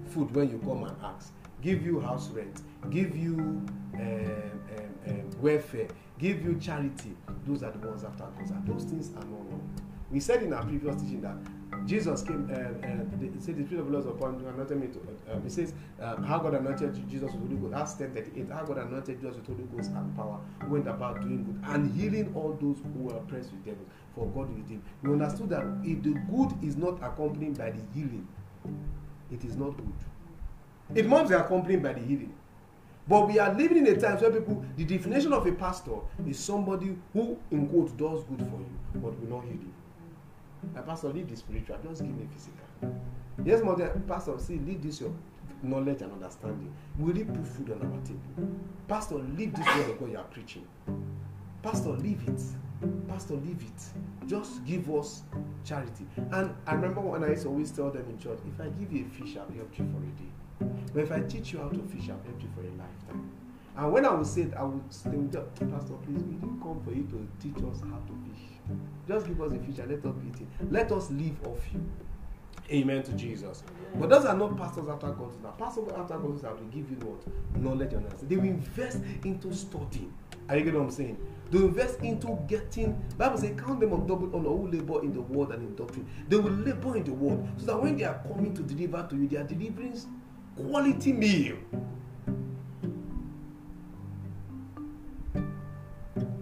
[0.10, 1.32] food when you come and ask,
[1.62, 3.66] give you house rent, give you um,
[3.96, 5.88] um, um, welfare,
[6.20, 7.16] give you charity,
[7.46, 8.68] those are the ones after God.
[8.68, 9.70] Those things are not wrong.
[10.12, 11.38] We said in our previous teaching that
[11.86, 14.80] Jesus came, uh, uh, the, said the Spirit of the Lord is upon me, anointed
[14.80, 17.94] me to, uh, um, it says, uh, how God anointed Jesus with Holy Ghost, Acts
[17.94, 21.74] 10 38, how God anointed Jesus with Holy Ghost and power, went about doing good
[21.74, 24.84] and healing all those who were oppressed with devils, for God with him.
[25.02, 28.28] We understood that if the good is not accompanied by the healing,
[29.32, 30.98] it is not good.
[30.98, 32.34] It must be accompanied by the healing.
[33.08, 35.96] But we are living in a time where people, the definition of a pastor
[36.28, 39.74] is somebody who, in quote, does good for you, but will not heal you.
[40.76, 43.02] My pastor, leave the spiritual, just give me physical.
[43.44, 45.12] Yes, mother, pastor, see, leave this your
[45.64, 46.74] knowledge and understanding.
[46.98, 48.58] Will you put food on our table?
[48.88, 50.66] Pastor, leave this word of God you are preaching.
[51.62, 52.42] Pastor, leave it.
[53.08, 54.28] Pastor, leave it.
[54.28, 55.24] Just give us
[55.64, 56.06] charity.
[56.32, 58.92] And I remember when I used to always tell them in church, if I give
[58.92, 60.32] you a fish, I'll help you for a day.
[60.94, 63.32] But if I teach you how to fish, I'll help you for a lifetime.
[63.78, 66.92] And when I would say it, I would say, Pastor, please, we didn't come for
[66.92, 68.31] you to teach us how to fish.
[69.08, 70.72] Just give us a fish and let us eat it.
[70.72, 71.84] Let us live off you.
[72.72, 73.64] Amen to Jesus.
[73.96, 75.52] But those are not pastors after God's now.
[75.52, 77.22] Pastors after God's have to give you what?
[77.62, 78.30] Knowledge and understanding.
[78.30, 80.14] They will invest into studying.
[80.48, 81.18] Are you getting what I'm saying?
[81.50, 82.94] They will invest into getting.
[83.18, 86.08] Bible says, count them on double honor who labor in the word and in doctrine.
[86.30, 89.16] They will labor in the word so that when they are coming to deliver to
[89.18, 90.00] you, they are delivering
[90.56, 91.58] quality meal.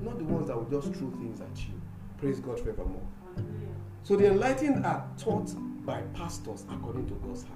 [0.04, 1.79] Not the ones that will just throw things at you.
[2.20, 3.02] Praise God forevermore.
[4.04, 5.52] So the enlightened are taught
[5.86, 7.56] by pastors according to God's heart.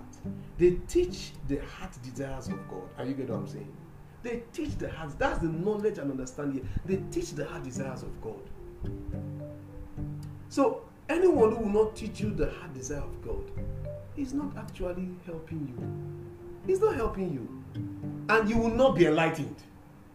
[0.58, 2.90] They teach the heart desires of God.
[2.98, 3.76] Are you getting what I'm saying?
[4.22, 5.18] They teach the heart.
[5.20, 6.68] That's the knowledge and understanding.
[6.86, 8.40] They teach the heart desires of God.
[10.48, 13.52] So anyone who will not teach you the heart desire of God
[14.16, 16.24] is not actually helping you.
[16.66, 17.64] He's not helping you.
[18.30, 19.62] And you will not be enlightened.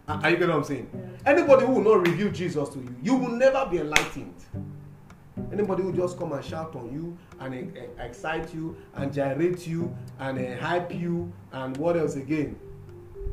[0.08, 1.18] Are you getting what I'm saying?
[1.26, 4.42] Anybody who will not reveal Jesus to you, you will never be enlightened.
[5.52, 9.94] Anybody who just come and shout on you and uh, excite you and gyrate you
[10.18, 12.58] and uh, hype you and what else again?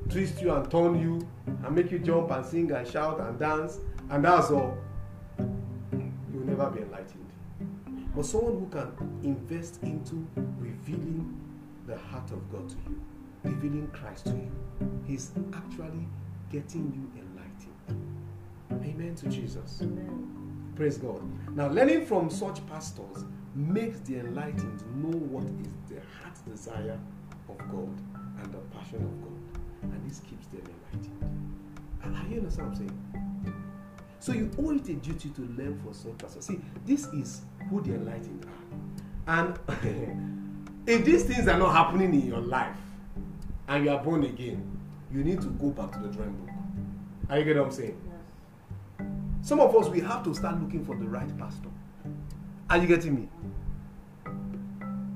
[0.10, 3.80] Twist you and turn you and make you jump and sing and shout and dance
[4.10, 4.78] and that's all.
[5.40, 7.26] You will never be enlightened.
[8.14, 8.92] But someone who can
[9.24, 10.28] invest into
[10.60, 11.42] revealing
[11.88, 13.02] the heart of God to you,
[13.46, 14.52] revealing Christ to you,
[15.08, 16.06] he's actually
[16.52, 18.16] getting you enlightened.
[18.72, 19.80] Amen to Jesus.
[19.82, 20.74] Amen.
[20.76, 21.22] Praise God.
[21.56, 23.24] Now, learning from such pastors
[23.56, 27.00] makes the enlightened know what is the heart desire
[27.48, 27.98] of God
[28.42, 29.94] and the passion of God.
[29.94, 31.46] And this keeps them enlightened.
[32.04, 33.64] And are you understand what I'm saying?
[34.20, 36.46] So you owe it a duty to learn for such pastors.
[36.46, 39.40] See, this is who the enlightened are.
[39.40, 39.60] And
[40.88, 42.76] if these things are not happening in your life
[43.68, 44.75] and you are born again,
[45.16, 46.50] you need to go back to the drawing book.
[47.30, 48.12] Are you getting what I'm saying?
[49.42, 51.70] Some of us, we have to start looking for the right pastor.
[52.70, 53.30] Are you getting me?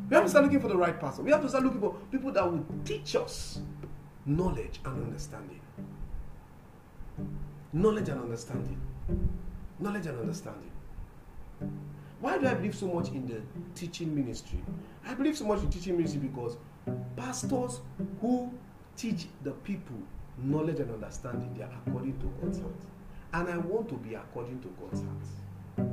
[0.10, 1.22] We have to start looking for the right pastor.
[1.22, 3.60] We have to start looking for people that will teach us
[4.26, 5.60] knowledge and understanding.
[7.74, 8.80] Knowledge and understanding.
[9.80, 10.72] Knowledge and understanding.
[12.22, 13.42] Why do I believe so much in the
[13.76, 14.64] teaching ministry?
[15.06, 16.58] I believe so much in teaching ministry because
[17.16, 17.82] pastors
[18.22, 18.52] who
[19.00, 19.96] teach the people
[20.38, 22.74] knowledge and understanding, they are according to God's heart.
[23.34, 25.90] And I want to be according to God's heart.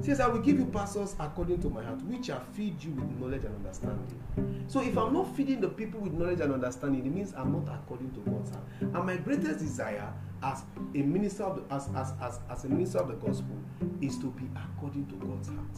[0.00, 2.90] He says, I will give you pastors according to my heart, which shall feed you
[2.92, 4.64] with knowledge and understanding.
[4.68, 7.74] So if I'm not feeding the people with knowledge and understanding, it means I'm not
[7.74, 8.64] according to God's heart.
[8.80, 10.62] And my greatest desire as
[10.94, 13.56] a minister of the, as, as, as, as a minister of the gospel
[14.00, 15.76] is to be according to God's heart.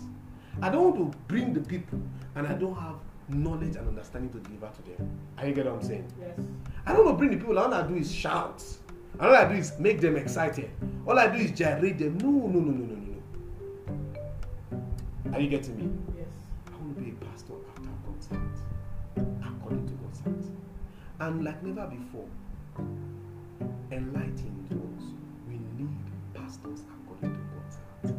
[0.61, 2.01] I don't want to bring the people
[2.35, 2.97] and I don't have
[3.29, 5.19] knowledge and understanding to deliver to them.
[5.39, 6.13] Are you get what I'm saying?
[6.21, 6.39] Yes.
[6.87, 8.63] I don't want to bring the people, all I do is shout
[9.19, 10.71] and all I do is make them excited.
[11.07, 12.19] All I do is gyrate them.
[12.19, 14.81] No, no, no, no, no, no,
[15.31, 15.37] no.
[15.37, 15.91] Are you getting me?
[16.17, 16.27] Yes.
[16.67, 18.59] I want to be a pastor after God's heart,
[19.45, 20.45] according to God's heart.
[21.21, 22.27] And like never before,
[23.91, 25.15] enlightened ones,
[25.47, 25.97] we need
[26.35, 28.17] pastors according to God's heart.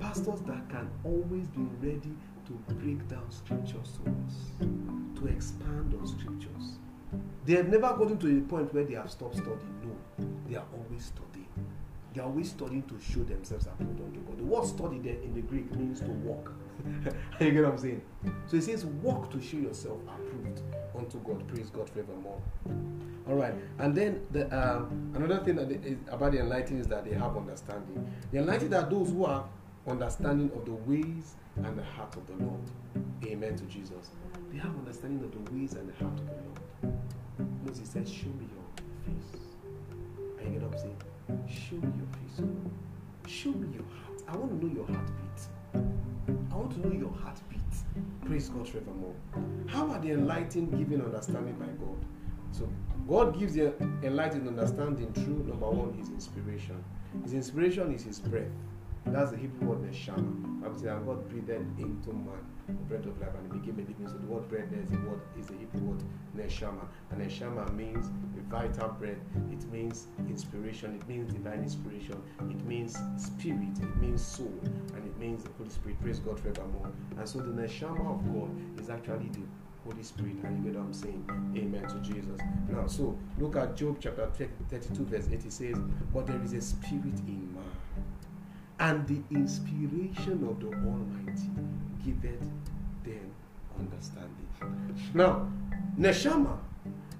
[0.00, 2.14] Pastors that can always be ready
[2.68, 6.78] break down scriptures to us, to expand on scriptures.
[7.44, 9.80] They have never gotten to the point where they have stopped studying.
[9.82, 9.94] No
[10.48, 11.48] they are always studying.
[12.12, 14.38] They are always studying to show themselves approved unto God.
[14.38, 16.52] The word study there in the Greek means to walk.
[17.40, 18.02] you get what I'm saying?
[18.46, 20.62] So it says, walk to show yourself approved
[20.96, 21.46] unto God.
[21.48, 22.40] Praise God forevermore.
[23.28, 23.54] All right.
[23.78, 27.36] And then the, um, another thing that is about the enlightened is that they have
[27.36, 28.08] understanding.
[28.30, 29.44] The enlightened are those who have
[29.86, 32.60] understanding of the ways and the heart of the Lord.
[33.24, 34.10] Amen to Jesus.
[34.50, 36.98] They have understanding of the ways and the heart of the Lord.
[37.66, 38.64] Moses said, Show me your
[39.04, 39.40] face
[40.40, 40.90] I it up, say,
[41.48, 42.40] show me your face.
[42.42, 42.70] Oh
[43.26, 44.22] show me your heart.
[44.28, 46.52] I want to know your heartbeat.
[46.52, 47.60] I want to know your heartbeat.
[48.24, 49.14] Praise God forevermore.
[49.66, 52.04] How are the enlightened given understanding by God?
[52.52, 52.68] So
[53.08, 56.82] God gives the enlightened understanding through number one, his inspiration.
[57.22, 58.50] His inspiration is his breath.
[59.06, 60.62] That's the Hebrew word neshama.
[60.62, 63.86] Bible says, and God breathed into man the breath of life and it became a
[63.88, 64.08] living.
[64.08, 66.02] So the word breath there is the word is the Hebrew word
[66.36, 66.86] neshama.
[67.10, 68.06] And neshama means
[68.38, 69.18] a vital breath.
[69.52, 70.94] It means inspiration.
[70.94, 72.20] It means divine inspiration.
[72.50, 73.78] It means spirit.
[73.82, 74.58] It means soul.
[74.94, 76.00] And it means the Holy Spirit.
[76.00, 76.90] Praise God forevermore.
[77.18, 79.42] And so the neshama of God is actually the
[79.84, 80.36] Holy Spirit.
[80.44, 81.24] And you get what I'm saying?
[81.56, 82.40] Amen to Jesus.
[82.68, 84.26] Now, so look at Job chapter
[84.70, 85.44] 32, verse 8.
[85.44, 85.76] It says,
[86.12, 87.64] But there is a spirit in man,
[88.80, 91.50] and the inspiration of the Almighty
[92.04, 92.40] giveth
[93.04, 93.30] them
[93.78, 94.48] understanding.
[95.14, 95.48] Now,
[95.98, 96.58] Neshama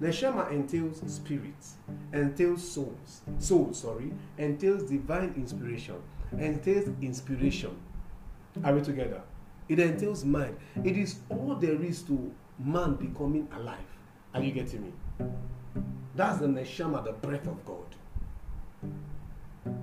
[0.01, 1.75] Neshama entails spirits,
[2.11, 5.95] entails souls, soul, sorry, entails divine inspiration,
[6.37, 7.75] entails inspiration.
[8.63, 9.21] Are we together?
[9.69, 10.57] It entails mind.
[10.83, 13.77] It is all there is to man becoming alive.
[14.33, 14.93] Are you getting me?
[16.13, 17.95] That's the neshama, the breath of God.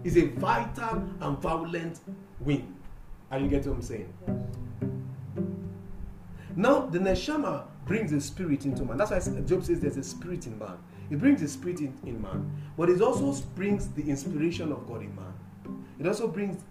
[0.05, 2.01] It's a vital and violent
[2.41, 2.75] wind.
[3.31, 4.13] Are you getting what I'm saying?
[6.55, 8.99] Now, the neshama brings a spirit into man.
[8.99, 10.77] That's why Job says there's a spirit in man.
[11.11, 15.03] It brings a spirit in, in man, but it also brings the inspiration of God
[15.03, 15.33] in man.
[15.99, 16.63] It also brings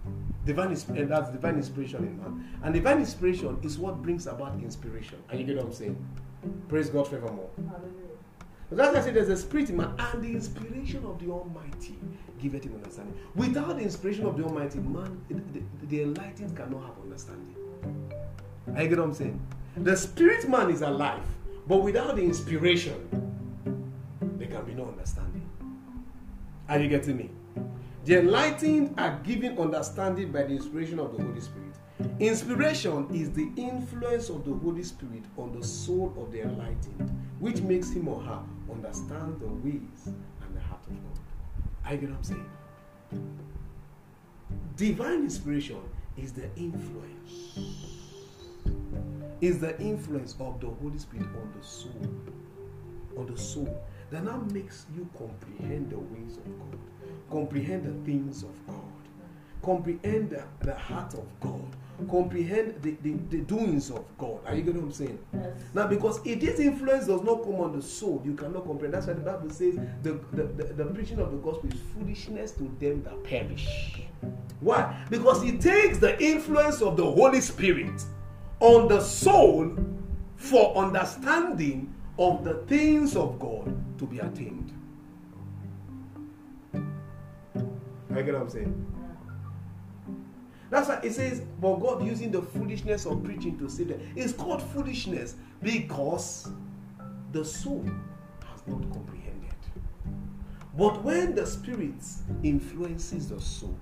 [0.46, 2.48] divine and eh, that's divine inspiration in man.
[2.64, 5.22] And divine inspiration is what brings about inspiration.
[5.30, 6.06] And you get what I'm saying?
[6.68, 7.50] Praise God forevermore.
[8.72, 12.00] That's why I say there's a spirit in man, and the inspiration of the Almighty
[12.42, 13.16] giveth him understanding.
[13.36, 17.56] Without the inspiration of the Almighty, man, the, the, enlightened cannot have understanding.
[18.76, 19.40] I get what I'm saying?
[19.78, 21.24] The spirit man is alive,
[21.68, 22.96] but without the inspiration,
[24.38, 25.48] there can be no understanding.
[26.68, 27.30] Are you getting me?
[28.06, 31.76] The enlightened are given understanding by the inspiration of the Holy Spirit.
[32.20, 37.62] Inspiration is the influence of the Holy Spirit on the soul of the enlightened, which
[37.62, 38.40] makes him or her
[38.72, 40.16] understand the ways
[41.86, 42.50] I get what I'm saying?
[44.76, 45.82] Divine inspiration
[46.18, 47.60] is the influence
[49.42, 52.08] is the influence of the Holy Spirit on the soul.
[53.18, 53.84] On the soul.
[54.12, 56.80] That now makes you comprehend the ways of God,
[57.32, 58.78] comprehend the things of God,
[59.64, 61.76] comprehend the, the heart of God,
[62.08, 64.40] comprehend the, the, the, doings of God.
[64.46, 65.20] Are you getting what I'm saying?
[65.34, 65.48] Yes.
[65.74, 68.94] Now, because if this influence does not come on the soul, you cannot comprehend.
[68.94, 72.52] That's why the Bible says the, the, the, the preaching of the gospel is foolishness
[72.54, 74.02] to them that perish.
[74.60, 75.04] Why?
[75.10, 78.02] Because it takes the influence of the Holy Spirit
[78.60, 79.76] on the soul
[80.36, 84.72] for understanding of the things of God to be attained.
[88.14, 88.91] I get what I'm saying?
[90.72, 94.02] That's why it says, but God using the foolishness of preaching to save them.
[94.16, 96.50] It's called foolishness because
[97.34, 97.86] the soul
[98.50, 99.54] has not comprehended.
[100.78, 102.02] But when the Spirit
[102.42, 103.78] influences the soul,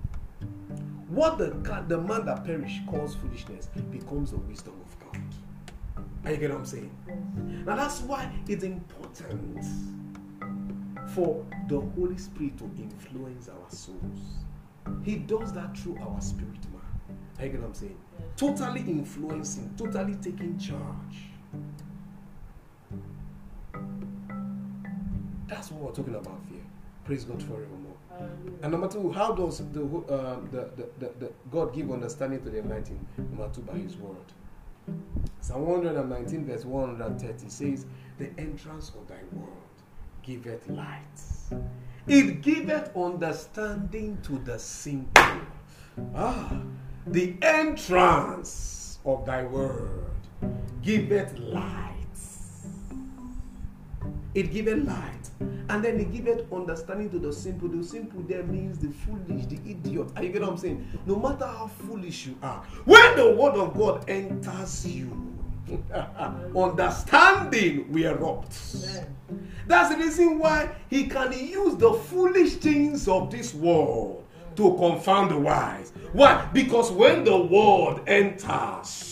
[1.08, 1.50] what the,
[1.86, 5.22] the man that perish calls foolishness becomes the wisdom of God.
[6.24, 7.62] Are you get what I'm saying?
[7.66, 9.64] Now that's why it's important
[11.14, 14.44] for the Holy Spirit to influence our souls.
[15.04, 16.66] He does that through our spirit
[17.44, 17.98] you get what I'm saying?
[18.36, 21.30] Totally influencing, totally taking charge.
[25.46, 26.60] That's what we're talking about here.
[27.04, 27.96] Praise God forevermore.
[28.62, 32.50] And number two, how does the, um, the, the, the, the, God give understanding to
[32.50, 33.04] the enlightened?
[33.16, 34.16] Number two, by His word.
[35.40, 37.86] Psalm 119, verse 130 says,
[38.18, 39.48] The entrance of thy word
[40.22, 41.02] giveth light.
[42.06, 45.40] It giveth understanding to the simple.
[46.14, 46.62] Ah,
[47.10, 50.10] the entrance of thy word
[50.80, 51.96] giveth light.
[54.34, 55.16] It giveth light.
[55.68, 57.68] And then he giveth understanding to the simple.
[57.68, 60.08] The simple there means the foolish, the idiot.
[60.14, 60.86] Are you get what I'm saying?
[61.06, 65.36] No matter how foolish you are, when the word of God enters you,
[66.56, 68.56] understanding will erupt.
[69.66, 74.26] That's the reason why he can use the foolish things of this world
[74.56, 75.92] to confound the wise.
[76.12, 76.48] Why?
[76.52, 79.10] Because when the word enters,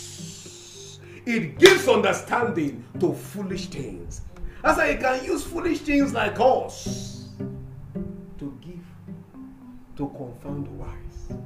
[1.24, 4.22] it gives understanding to foolish things.
[4.62, 7.28] That's why you can use foolish things like us
[8.38, 8.84] to give,
[9.96, 11.38] to confound the wise.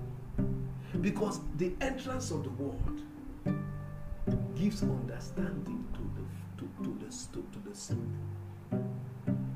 [1.01, 3.03] Because the entrance of the word
[4.55, 6.23] gives understanding to the
[6.59, 8.19] to, to the to, to the simple.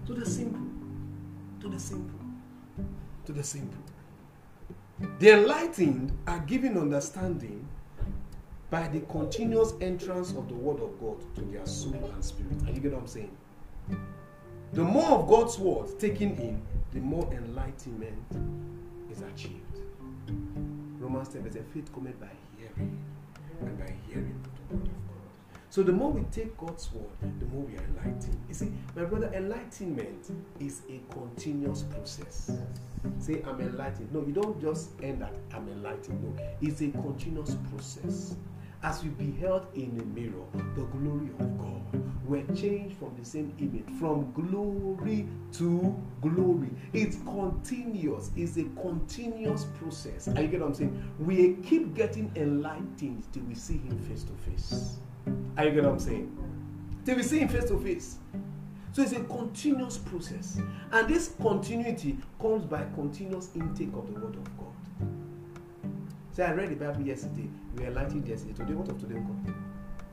[0.07, 0.61] To the simple.
[1.61, 2.21] To the simple.
[3.27, 3.79] To the simple.
[5.19, 7.69] The enlightened are given understanding
[8.71, 12.63] by the continuous entrance of the word of God to their soul and spirit.
[12.67, 13.37] Are you get what I'm saying?
[14.73, 18.25] The more of God's word taken in, the more enlightenment
[19.11, 19.63] is achieved.
[20.99, 22.29] Romans 10 says, faith cometh by
[22.59, 22.99] hearing,
[23.61, 24.95] and by hearing the word of God.
[25.69, 28.41] So the more we take God's word, the more we are enlightened.
[28.49, 32.51] You see, my brother, enlightenment is a continuous process.
[33.19, 34.13] Say, I'm enlightened.
[34.13, 36.23] No, you don't just end at I'm enlightened.
[36.23, 38.37] No, it's a continuous process.
[38.83, 40.45] as we beheld in a mirror
[40.77, 41.83] the glory of God,
[42.25, 46.71] we're changed from the same image, from glory to glory.
[46.93, 50.29] It's continuous, it's a continuous process.
[50.29, 51.13] Are you get what I'm saying?
[51.19, 54.99] We keep getting enlightened till we see Him face to face.
[55.57, 56.37] Are you get what I'm saying?
[57.05, 58.19] Till we see Him face to face.
[58.97, 60.59] So it's a continuous process.
[60.91, 64.73] And this continuity comes by continuous intake of the Word of God.
[66.33, 67.47] Say, I read the Bible yesterday.
[67.75, 68.55] We were enlightened yesterday.
[68.55, 69.55] Today, what of today come?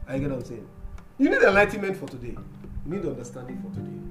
[0.06, 0.68] Are you get what I'm saying?
[1.18, 2.36] You need enlightenment for today.
[2.86, 4.02] You need understanding for today.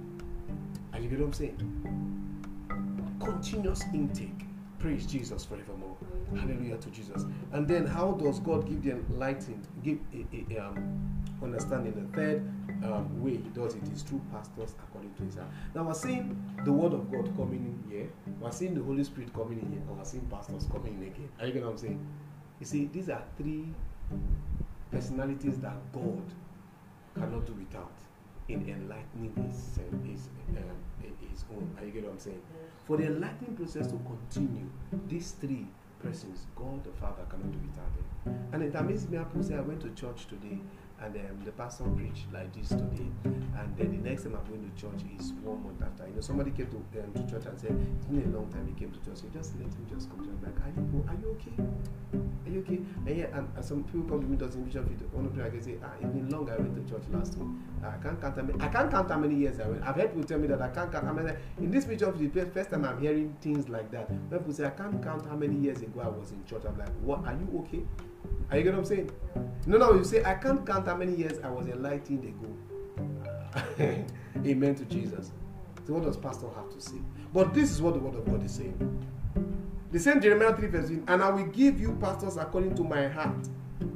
[0.94, 3.18] Are you get what I'm saying?
[3.20, 4.46] Continuous intake.
[4.78, 5.98] Praise Jesus forevermore.
[6.34, 7.26] Hallelujah to Jesus.
[7.52, 11.12] And then, how does God give the enlightened, give a, a, a um,
[11.42, 11.92] understanding?
[11.92, 12.50] The third
[12.84, 15.48] um, way He does it is through pastors according to His heart.
[15.74, 18.10] Now, we're seeing the Word of God coming in here.
[18.40, 21.28] We're seeing the Holy Spirit coming in here, and we're seeing pastors coming in again.
[21.40, 22.06] Are you getting what I'm saying?
[22.60, 23.66] You see, these are three
[24.90, 26.22] personalities that God
[27.14, 27.92] cannot do without
[28.48, 30.82] in enlightening His His, um,
[31.32, 31.74] his own.
[31.78, 32.42] Are you getting what I'm saying?
[32.86, 34.68] For the enlightening process to continue,
[35.08, 35.66] these three
[36.02, 38.48] persons, God the Father cannot do without them.
[38.52, 40.58] And it amazes me, I say I went to church today
[41.04, 43.10] and um, the pastor preached like this today.
[43.24, 46.06] And then the next time i'm going to church is one month after.
[46.06, 48.66] You know somebody came to, um, to church and said it's been a long time
[48.66, 49.18] he came to church.
[49.18, 50.40] So just let him just come to church.
[50.42, 51.56] Like are you are you okay?
[52.46, 52.80] Are you okay?
[53.06, 55.50] And yeah and, and some people come to me doesn't bishop one of them I
[55.50, 57.48] can say ah it's been long i went to church last week.
[57.82, 59.82] I can't count how many i can't count how many years i went.
[59.82, 62.46] I've heard people tell me that i can't count how many in this bishop the
[62.46, 65.56] first time i'm hearing things like that when people say i can't count how many
[65.56, 66.62] years ago i was in church.
[66.66, 67.24] I'm like what?
[67.26, 67.82] Are you okay
[68.50, 69.10] are you get what I'm saying?
[69.66, 72.54] No, no, you say, I can't count how many years I was enlightened ago.
[74.46, 75.32] Amen to Jesus.
[75.86, 76.98] So, what does Pastor have to say?
[77.32, 79.06] But this is what the Word of God is saying.
[79.90, 83.08] The same Jeremiah 3 verse 15, and I will give you pastors according to my
[83.08, 83.48] heart.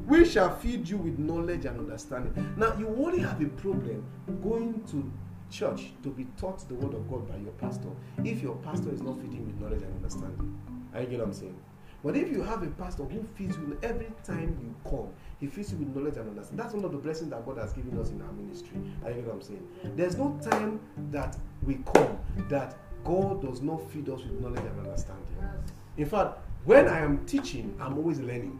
[0.06, 2.54] We shall feed you with knowledge and understanding.
[2.56, 4.04] Now, you only have a problem
[4.42, 5.10] going to
[5.50, 7.88] church to be taught the word of God by your pastor
[8.24, 10.58] if your pastor is not feeding with knowledge and understanding.
[10.94, 11.56] Are you get what I'm saying?
[12.04, 15.08] But if you have a pastor who feeds you every time you come,
[15.40, 16.56] he feeds you with knowledge and understanding.
[16.56, 18.78] That's one of the blessings that God has given us in our ministry.
[19.04, 19.68] Are you know what I'm saying?
[19.96, 20.80] There's no time
[21.10, 22.18] that we come
[22.48, 25.36] that God does not feed us with knowledge and understanding.
[25.96, 28.58] In fact, when I am teaching, I'm always learning.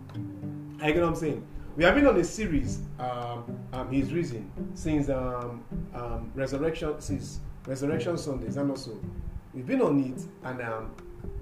[0.81, 1.47] Are you know what I'm saying?
[1.77, 5.63] We have been on a series, um, um, His Reason, since um,
[5.95, 8.99] um, Resurrection, since Resurrection Sundays, and also
[9.53, 10.91] we've been on it, and um,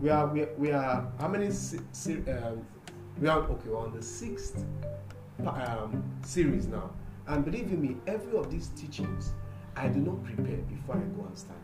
[0.00, 2.66] we are we, we are how many um,
[3.20, 4.64] we are okay we're on the sixth
[5.46, 6.90] um, series now
[7.28, 9.32] and believe me every of these teachings
[9.76, 11.58] i do not prepare before i go and stand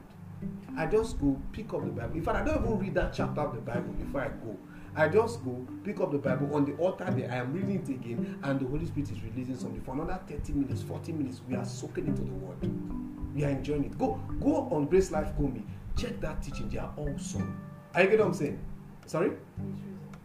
[0.76, 3.40] i just go pick up the bible in fact i don't even read that chapter
[3.40, 4.56] of the bible before i go
[4.96, 7.30] I just go pick up the Bible on the altar there.
[7.30, 10.52] I am reading it again, and the Holy Spirit is releasing something for another 30
[10.52, 11.40] minutes, 40 minutes.
[11.48, 13.34] We are soaking into the word.
[13.34, 13.96] We are enjoying it.
[13.98, 15.62] Go, go on Grace Life Komi.
[15.96, 16.68] Check that teaching.
[16.68, 17.56] They are awesome.
[17.94, 18.58] Are you getting what I'm saying?
[19.06, 19.32] Sorry?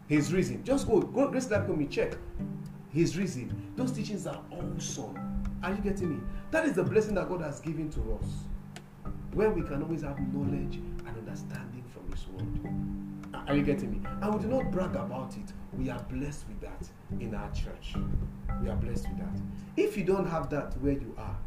[0.08, 0.64] His reason.
[0.64, 2.14] Just go, go Grace Life me check.
[2.92, 3.74] His reason.
[3.76, 5.44] Those teachings are awesome.
[5.64, 6.24] Are you getting me?
[6.52, 8.30] That is the blessing that God has given to us.
[9.34, 13.46] Where we can always have knowledge and understanding from His word.
[13.48, 14.02] Are you getting me?
[14.22, 15.52] And we do not brag about it.
[15.74, 16.88] We are blessed with that
[17.20, 17.96] in our church.
[18.62, 19.42] We are blessed with that.
[19.76, 21.38] If you don't have that where you are,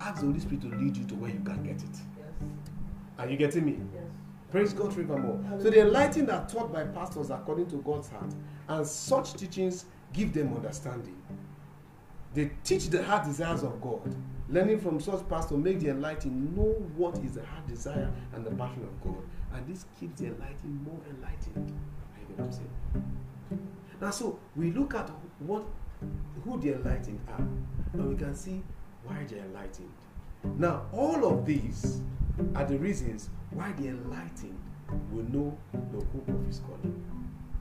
[0.00, 1.96] ask the Holy Spirit to lead you to where you can get it.
[2.18, 2.48] Yes.
[3.18, 3.78] Are you getting me?
[3.94, 4.04] Yes.
[4.54, 5.40] Praise God forevermore.
[5.58, 8.32] So the enlightened are taught by pastors according to God's heart,
[8.68, 11.20] and such teachings give them understanding.
[12.34, 14.14] They teach the heart desires of God.
[14.48, 18.52] Learning from such pastors make the enlightened know what is the heart desire and the
[18.52, 19.24] passion of God.
[19.54, 21.76] And this keeps the enlightened more enlightened.
[22.14, 22.60] I get what
[23.50, 23.72] I'm?
[24.00, 25.64] Now, so we look at what
[26.44, 27.44] who the enlightened are,
[27.94, 28.62] and we can see
[29.02, 29.90] why they're enlightened.
[30.44, 32.02] Now, all of these
[32.54, 34.58] are the reasons why the enlightened
[35.12, 37.04] will know the hope of his calling.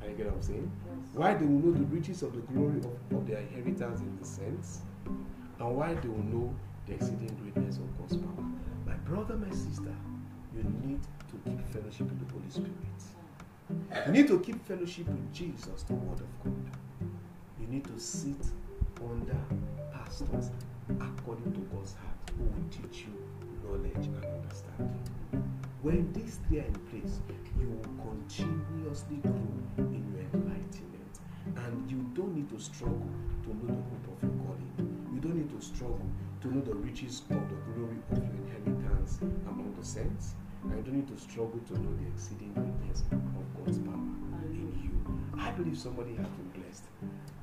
[0.01, 0.71] Are you get what I'm saying?
[0.85, 1.15] Yes.
[1.15, 4.25] Why they will know the riches of the glory of, of their inheritance in the
[4.25, 6.53] saints, and why they will know
[6.87, 8.45] the exceeding greatness of God's power.
[8.85, 9.95] My brother, my sister,
[10.55, 12.71] you need to keep fellowship with the Holy Spirit.
[14.05, 16.77] You need to keep fellowship with Jesus, the Word of God.
[17.59, 18.45] You need to sit
[19.01, 19.37] under
[19.93, 20.51] pastors
[20.99, 23.13] according to God's heart who will teach you
[23.63, 25.62] knowledge and understanding.
[25.83, 27.19] When these three are in place,
[27.59, 29.35] you will continuously grow
[29.79, 31.19] in your enlightenment.
[31.57, 33.03] And you don't need to struggle
[33.43, 34.71] to know the hope of your calling.
[35.13, 36.07] You don't need to struggle
[36.39, 40.35] to know the riches of the glory of your inheritance among the saints.
[40.63, 43.19] And you don't need to struggle to know the exceeding greatness of
[43.59, 44.07] God's power
[44.55, 44.95] in you.
[45.37, 46.85] I believe somebody has been blessed.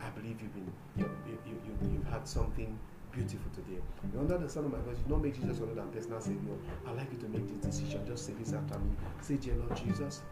[0.01, 2.79] I believe you've been you, you, you, you've had something
[3.13, 3.81] beautiful today.
[4.13, 6.55] You under the of my voice, you don't make Jesus your Lord and personal Savior.
[6.87, 8.07] I'd like you to make this decision.
[8.07, 8.91] Just say this after me.
[9.21, 10.23] Say, Dear Lord Jesus,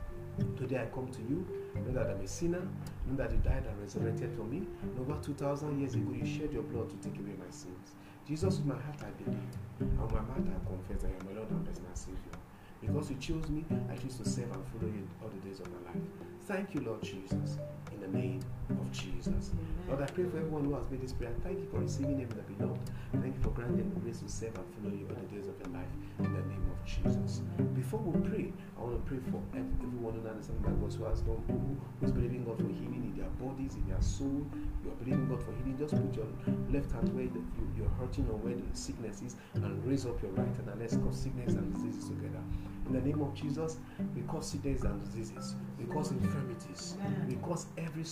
[0.56, 1.46] today I come to you.
[1.86, 2.62] Know that I'm a sinner.
[3.06, 4.66] Know that you died and resurrected for me.
[4.82, 7.94] And over 2,000 years ago, you shed your blood to take away my sins.
[8.26, 9.40] Jesus, with my heart I believe.
[9.80, 12.36] And with my mouth I confess that I am my Lord and personal Savior.
[12.80, 15.66] Because you chose me, I choose to serve and follow you all the days of
[15.72, 16.02] my life.
[16.46, 17.58] Thank you, Lord Jesus,
[17.92, 18.40] in the name
[18.70, 19.50] of Jesus.
[19.88, 21.32] Lord, I pray for everyone who has made this prayer.
[21.42, 22.90] Thank you for receiving him in the beloved.
[23.20, 25.56] Thank you for granting the grace to serve and follow you all the days of
[25.60, 25.88] your life
[26.18, 27.40] in the name of Jesus.
[27.74, 31.20] Before we pray, I want to pray for everyone who understands that God who has
[31.22, 34.44] gone, who, who is believing God for healing in their bodies, in their soul.
[34.84, 35.76] You're believing God for healing.
[35.78, 36.28] Just put your
[36.68, 40.20] left hand where the, you, you're hurting or where the sickness is and raise up
[40.20, 42.44] your right hand and let's cause sickness and diseases together.
[42.88, 43.76] In the name of Jesus,
[44.16, 46.96] we cause sickness and diseases, we cause infirmities,
[47.28, 48.04] we cause every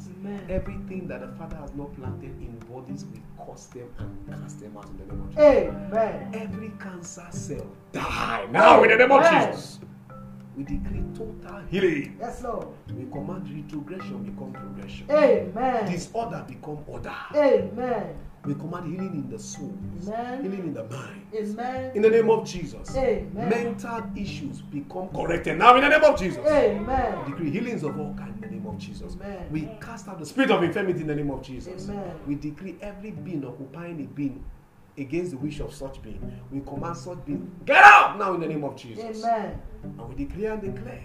[0.00, 4.60] swellings, everything that the Father has not planted in bodies, we cause them and cast
[4.60, 5.44] them out in the name of Jesus.
[5.44, 6.30] Amen.
[6.34, 9.80] Every cancer cell die now in the name of Jesus.
[10.56, 12.16] We decree total healing.
[12.18, 12.66] Yes, Lord.
[12.88, 15.06] We command retrogression become progression.
[15.10, 15.90] Amen.
[15.90, 17.14] Disorder become order.
[17.34, 18.16] Amen.
[18.48, 19.76] We command healing in the soul,
[20.06, 20.42] Amen.
[20.42, 21.26] healing in the mind.
[21.36, 21.92] Amen.
[21.94, 22.96] In the name of Jesus.
[22.96, 23.50] Amen.
[23.50, 26.46] Mental issues become corrected now in the name of Jesus.
[26.46, 27.24] Amen.
[27.26, 29.16] We decree healings of all kinds in the name of Jesus.
[29.16, 29.48] Amen.
[29.50, 31.90] We cast out the spirit of infirmity in the name of Jesus.
[31.90, 32.14] Amen.
[32.26, 34.42] We decree every being occupying a being
[34.96, 36.40] against the wish of such being.
[36.50, 39.22] We command such being get out now in the name of Jesus.
[39.22, 39.60] Amen.
[39.82, 41.04] And we declare and declare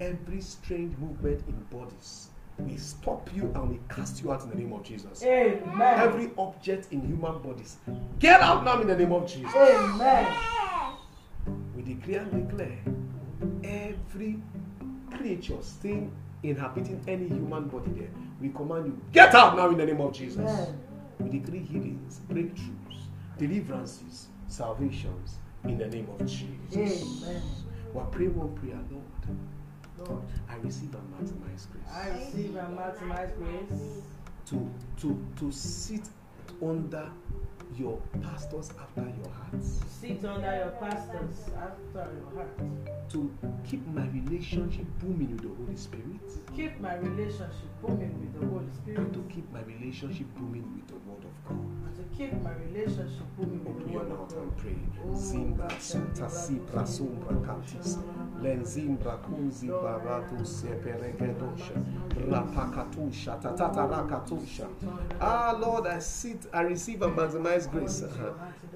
[0.00, 2.29] every strange movement in bodies.
[2.66, 5.22] We stop you and we cast you out in the name of Jesus.
[5.22, 5.98] Amen.
[6.00, 7.76] Every object in human bodies,
[8.18, 9.54] get out now in the name of Jesus.
[9.54, 10.26] Amen.
[11.76, 12.78] We declare and declare
[13.64, 14.40] every
[15.16, 18.10] creature staying inhabiting any human body there.
[18.40, 20.38] We command you, get out now in the name of Jesus.
[20.38, 20.80] Amen.
[21.18, 23.04] We decree healings, breakthroughs,
[23.38, 27.22] deliverances, salvations in the name of Jesus.
[27.26, 27.42] Amen.
[27.92, 28.99] We're praying one prayer, Lord.
[30.08, 34.02] Lord, I receive and maximize grace I receive and maximize grace
[34.46, 34.70] to
[35.00, 36.02] to to sit
[36.62, 37.10] under
[37.78, 42.58] your pastors after your heart, sit under your pastors after your heart.
[43.10, 43.30] to
[43.64, 46.20] keep my relationship booming with the Holy Spirit,
[46.56, 48.98] Keep my relationship booming with the Holy Spirit.
[48.98, 51.28] and to keep my relationship booming with the Word of God.
[51.28, 51.39] And to
[52.16, 54.38] keep my relationship booming with Open the your Word of God.
[54.42, 54.76] and pray.
[55.08, 57.94] Oh, Zimbra suta sibra God, sombra God, cantis.
[57.96, 61.74] God, Lenzimbra kunzi barato seperegedosha.
[62.28, 64.66] Rapakatusha tatata rakatusha.
[65.20, 68.34] Ah Lord, I sit, I receive and maximize grace uh,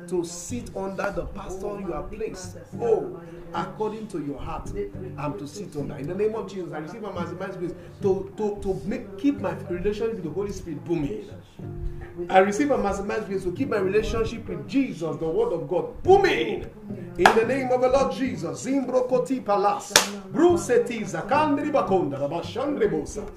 [0.08, 2.56] to sit under the pastor you have placed.
[2.80, 3.20] Oh,
[3.54, 4.70] according to your heart,
[5.18, 5.96] I'm to sit under.
[5.96, 9.38] In the name of Jesus, I receive and maximize grace to, to, to make, keep
[9.40, 11.28] my relationship with the Holy Spirit booming.
[12.28, 16.00] I receive and maximize grace to keep my relationship with Jesus, the Word of God,
[16.04, 16.64] booming.
[17.18, 19.92] In the name of the Lord Jesus, Zimbro Koti Palas,
[20.32, 23.28] Bruseti Zakandri Bakonda, Rabashandri Bosa.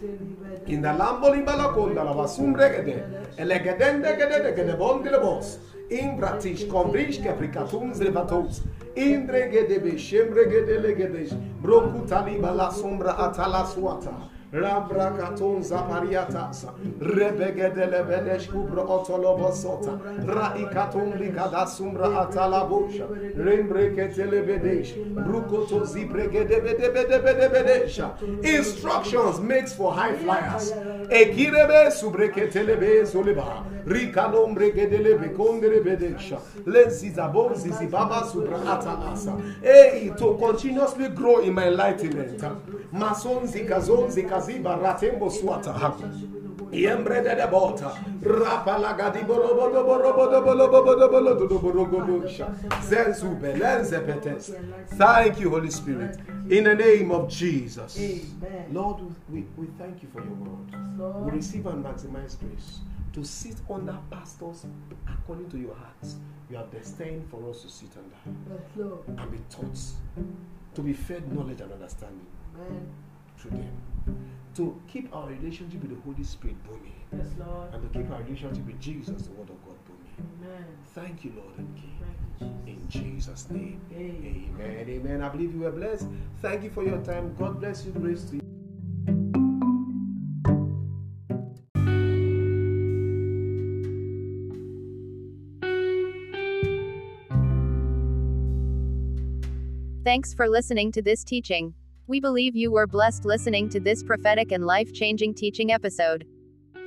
[0.67, 5.57] In the Lambo Limbalakonda, Rabasumregede, Elegedende Gede Gede Bondi Lebos.
[5.89, 8.61] In Bratish, Combrish, Capricatuns Levatos.
[8.95, 14.36] Indre Gedebe, Shembre Gede Legedesh, Brokutali Bala Sombra Atalaswata.
[14.53, 16.65] Rabrakaton zapariatas,
[17.01, 27.49] rebegedele bedesh kubra otolobosota, raikaton ligada sumbra atalabosha, rembreketele bedesh, brukoto zibregede bede bede bede
[27.49, 28.11] bedesha.
[28.43, 30.71] Instructions makes for high flyers.
[37.55, 39.41] Zizibaba subra atalasa.
[39.61, 42.41] Hey, to continuously grow in my enlightenment.
[42.91, 44.09] Mason zikazon
[44.41, 45.93] zikaziba ratembo swata.
[46.71, 54.51] Yembrede de bota, rapalagadi borobodo borobodo borobodo borobodo borogodosha, zenzu belenze petes.
[54.97, 56.17] Thank you, Holy Spirit,
[56.49, 57.97] in the name of Jesus.
[57.97, 58.65] Amen.
[58.73, 58.97] Lord,
[59.29, 61.25] we, we thank you for your word.
[61.25, 62.79] We receive and maximize grace
[63.13, 64.65] to sit under pastors
[65.07, 66.17] according to your hearts.
[66.49, 69.79] You have destined for us to sit under and be taught,
[70.75, 72.89] to be fed knowledge and understanding Amen.
[73.37, 73.71] through them,
[74.55, 77.73] to keep our relationship with the Holy Spirit booming, Yes, Lord.
[77.73, 80.41] and to keep our relationship with Jesus, the Word of God, booming.
[80.43, 80.65] Amen.
[80.95, 81.95] Thank you, Lord and King.
[82.39, 83.43] Thank you, In Jesus.
[83.43, 83.81] Jesus' name.
[83.93, 84.49] Amen.
[84.59, 84.89] Amen.
[84.89, 85.21] Amen.
[85.21, 86.07] I believe you were blessed.
[86.41, 87.35] Thank you for your time.
[87.37, 87.91] God bless you.
[87.91, 88.41] Grace to you.
[100.03, 101.73] Thanks for listening to this teaching.
[102.07, 106.25] We believe you were blessed listening to this prophetic and life changing teaching episode.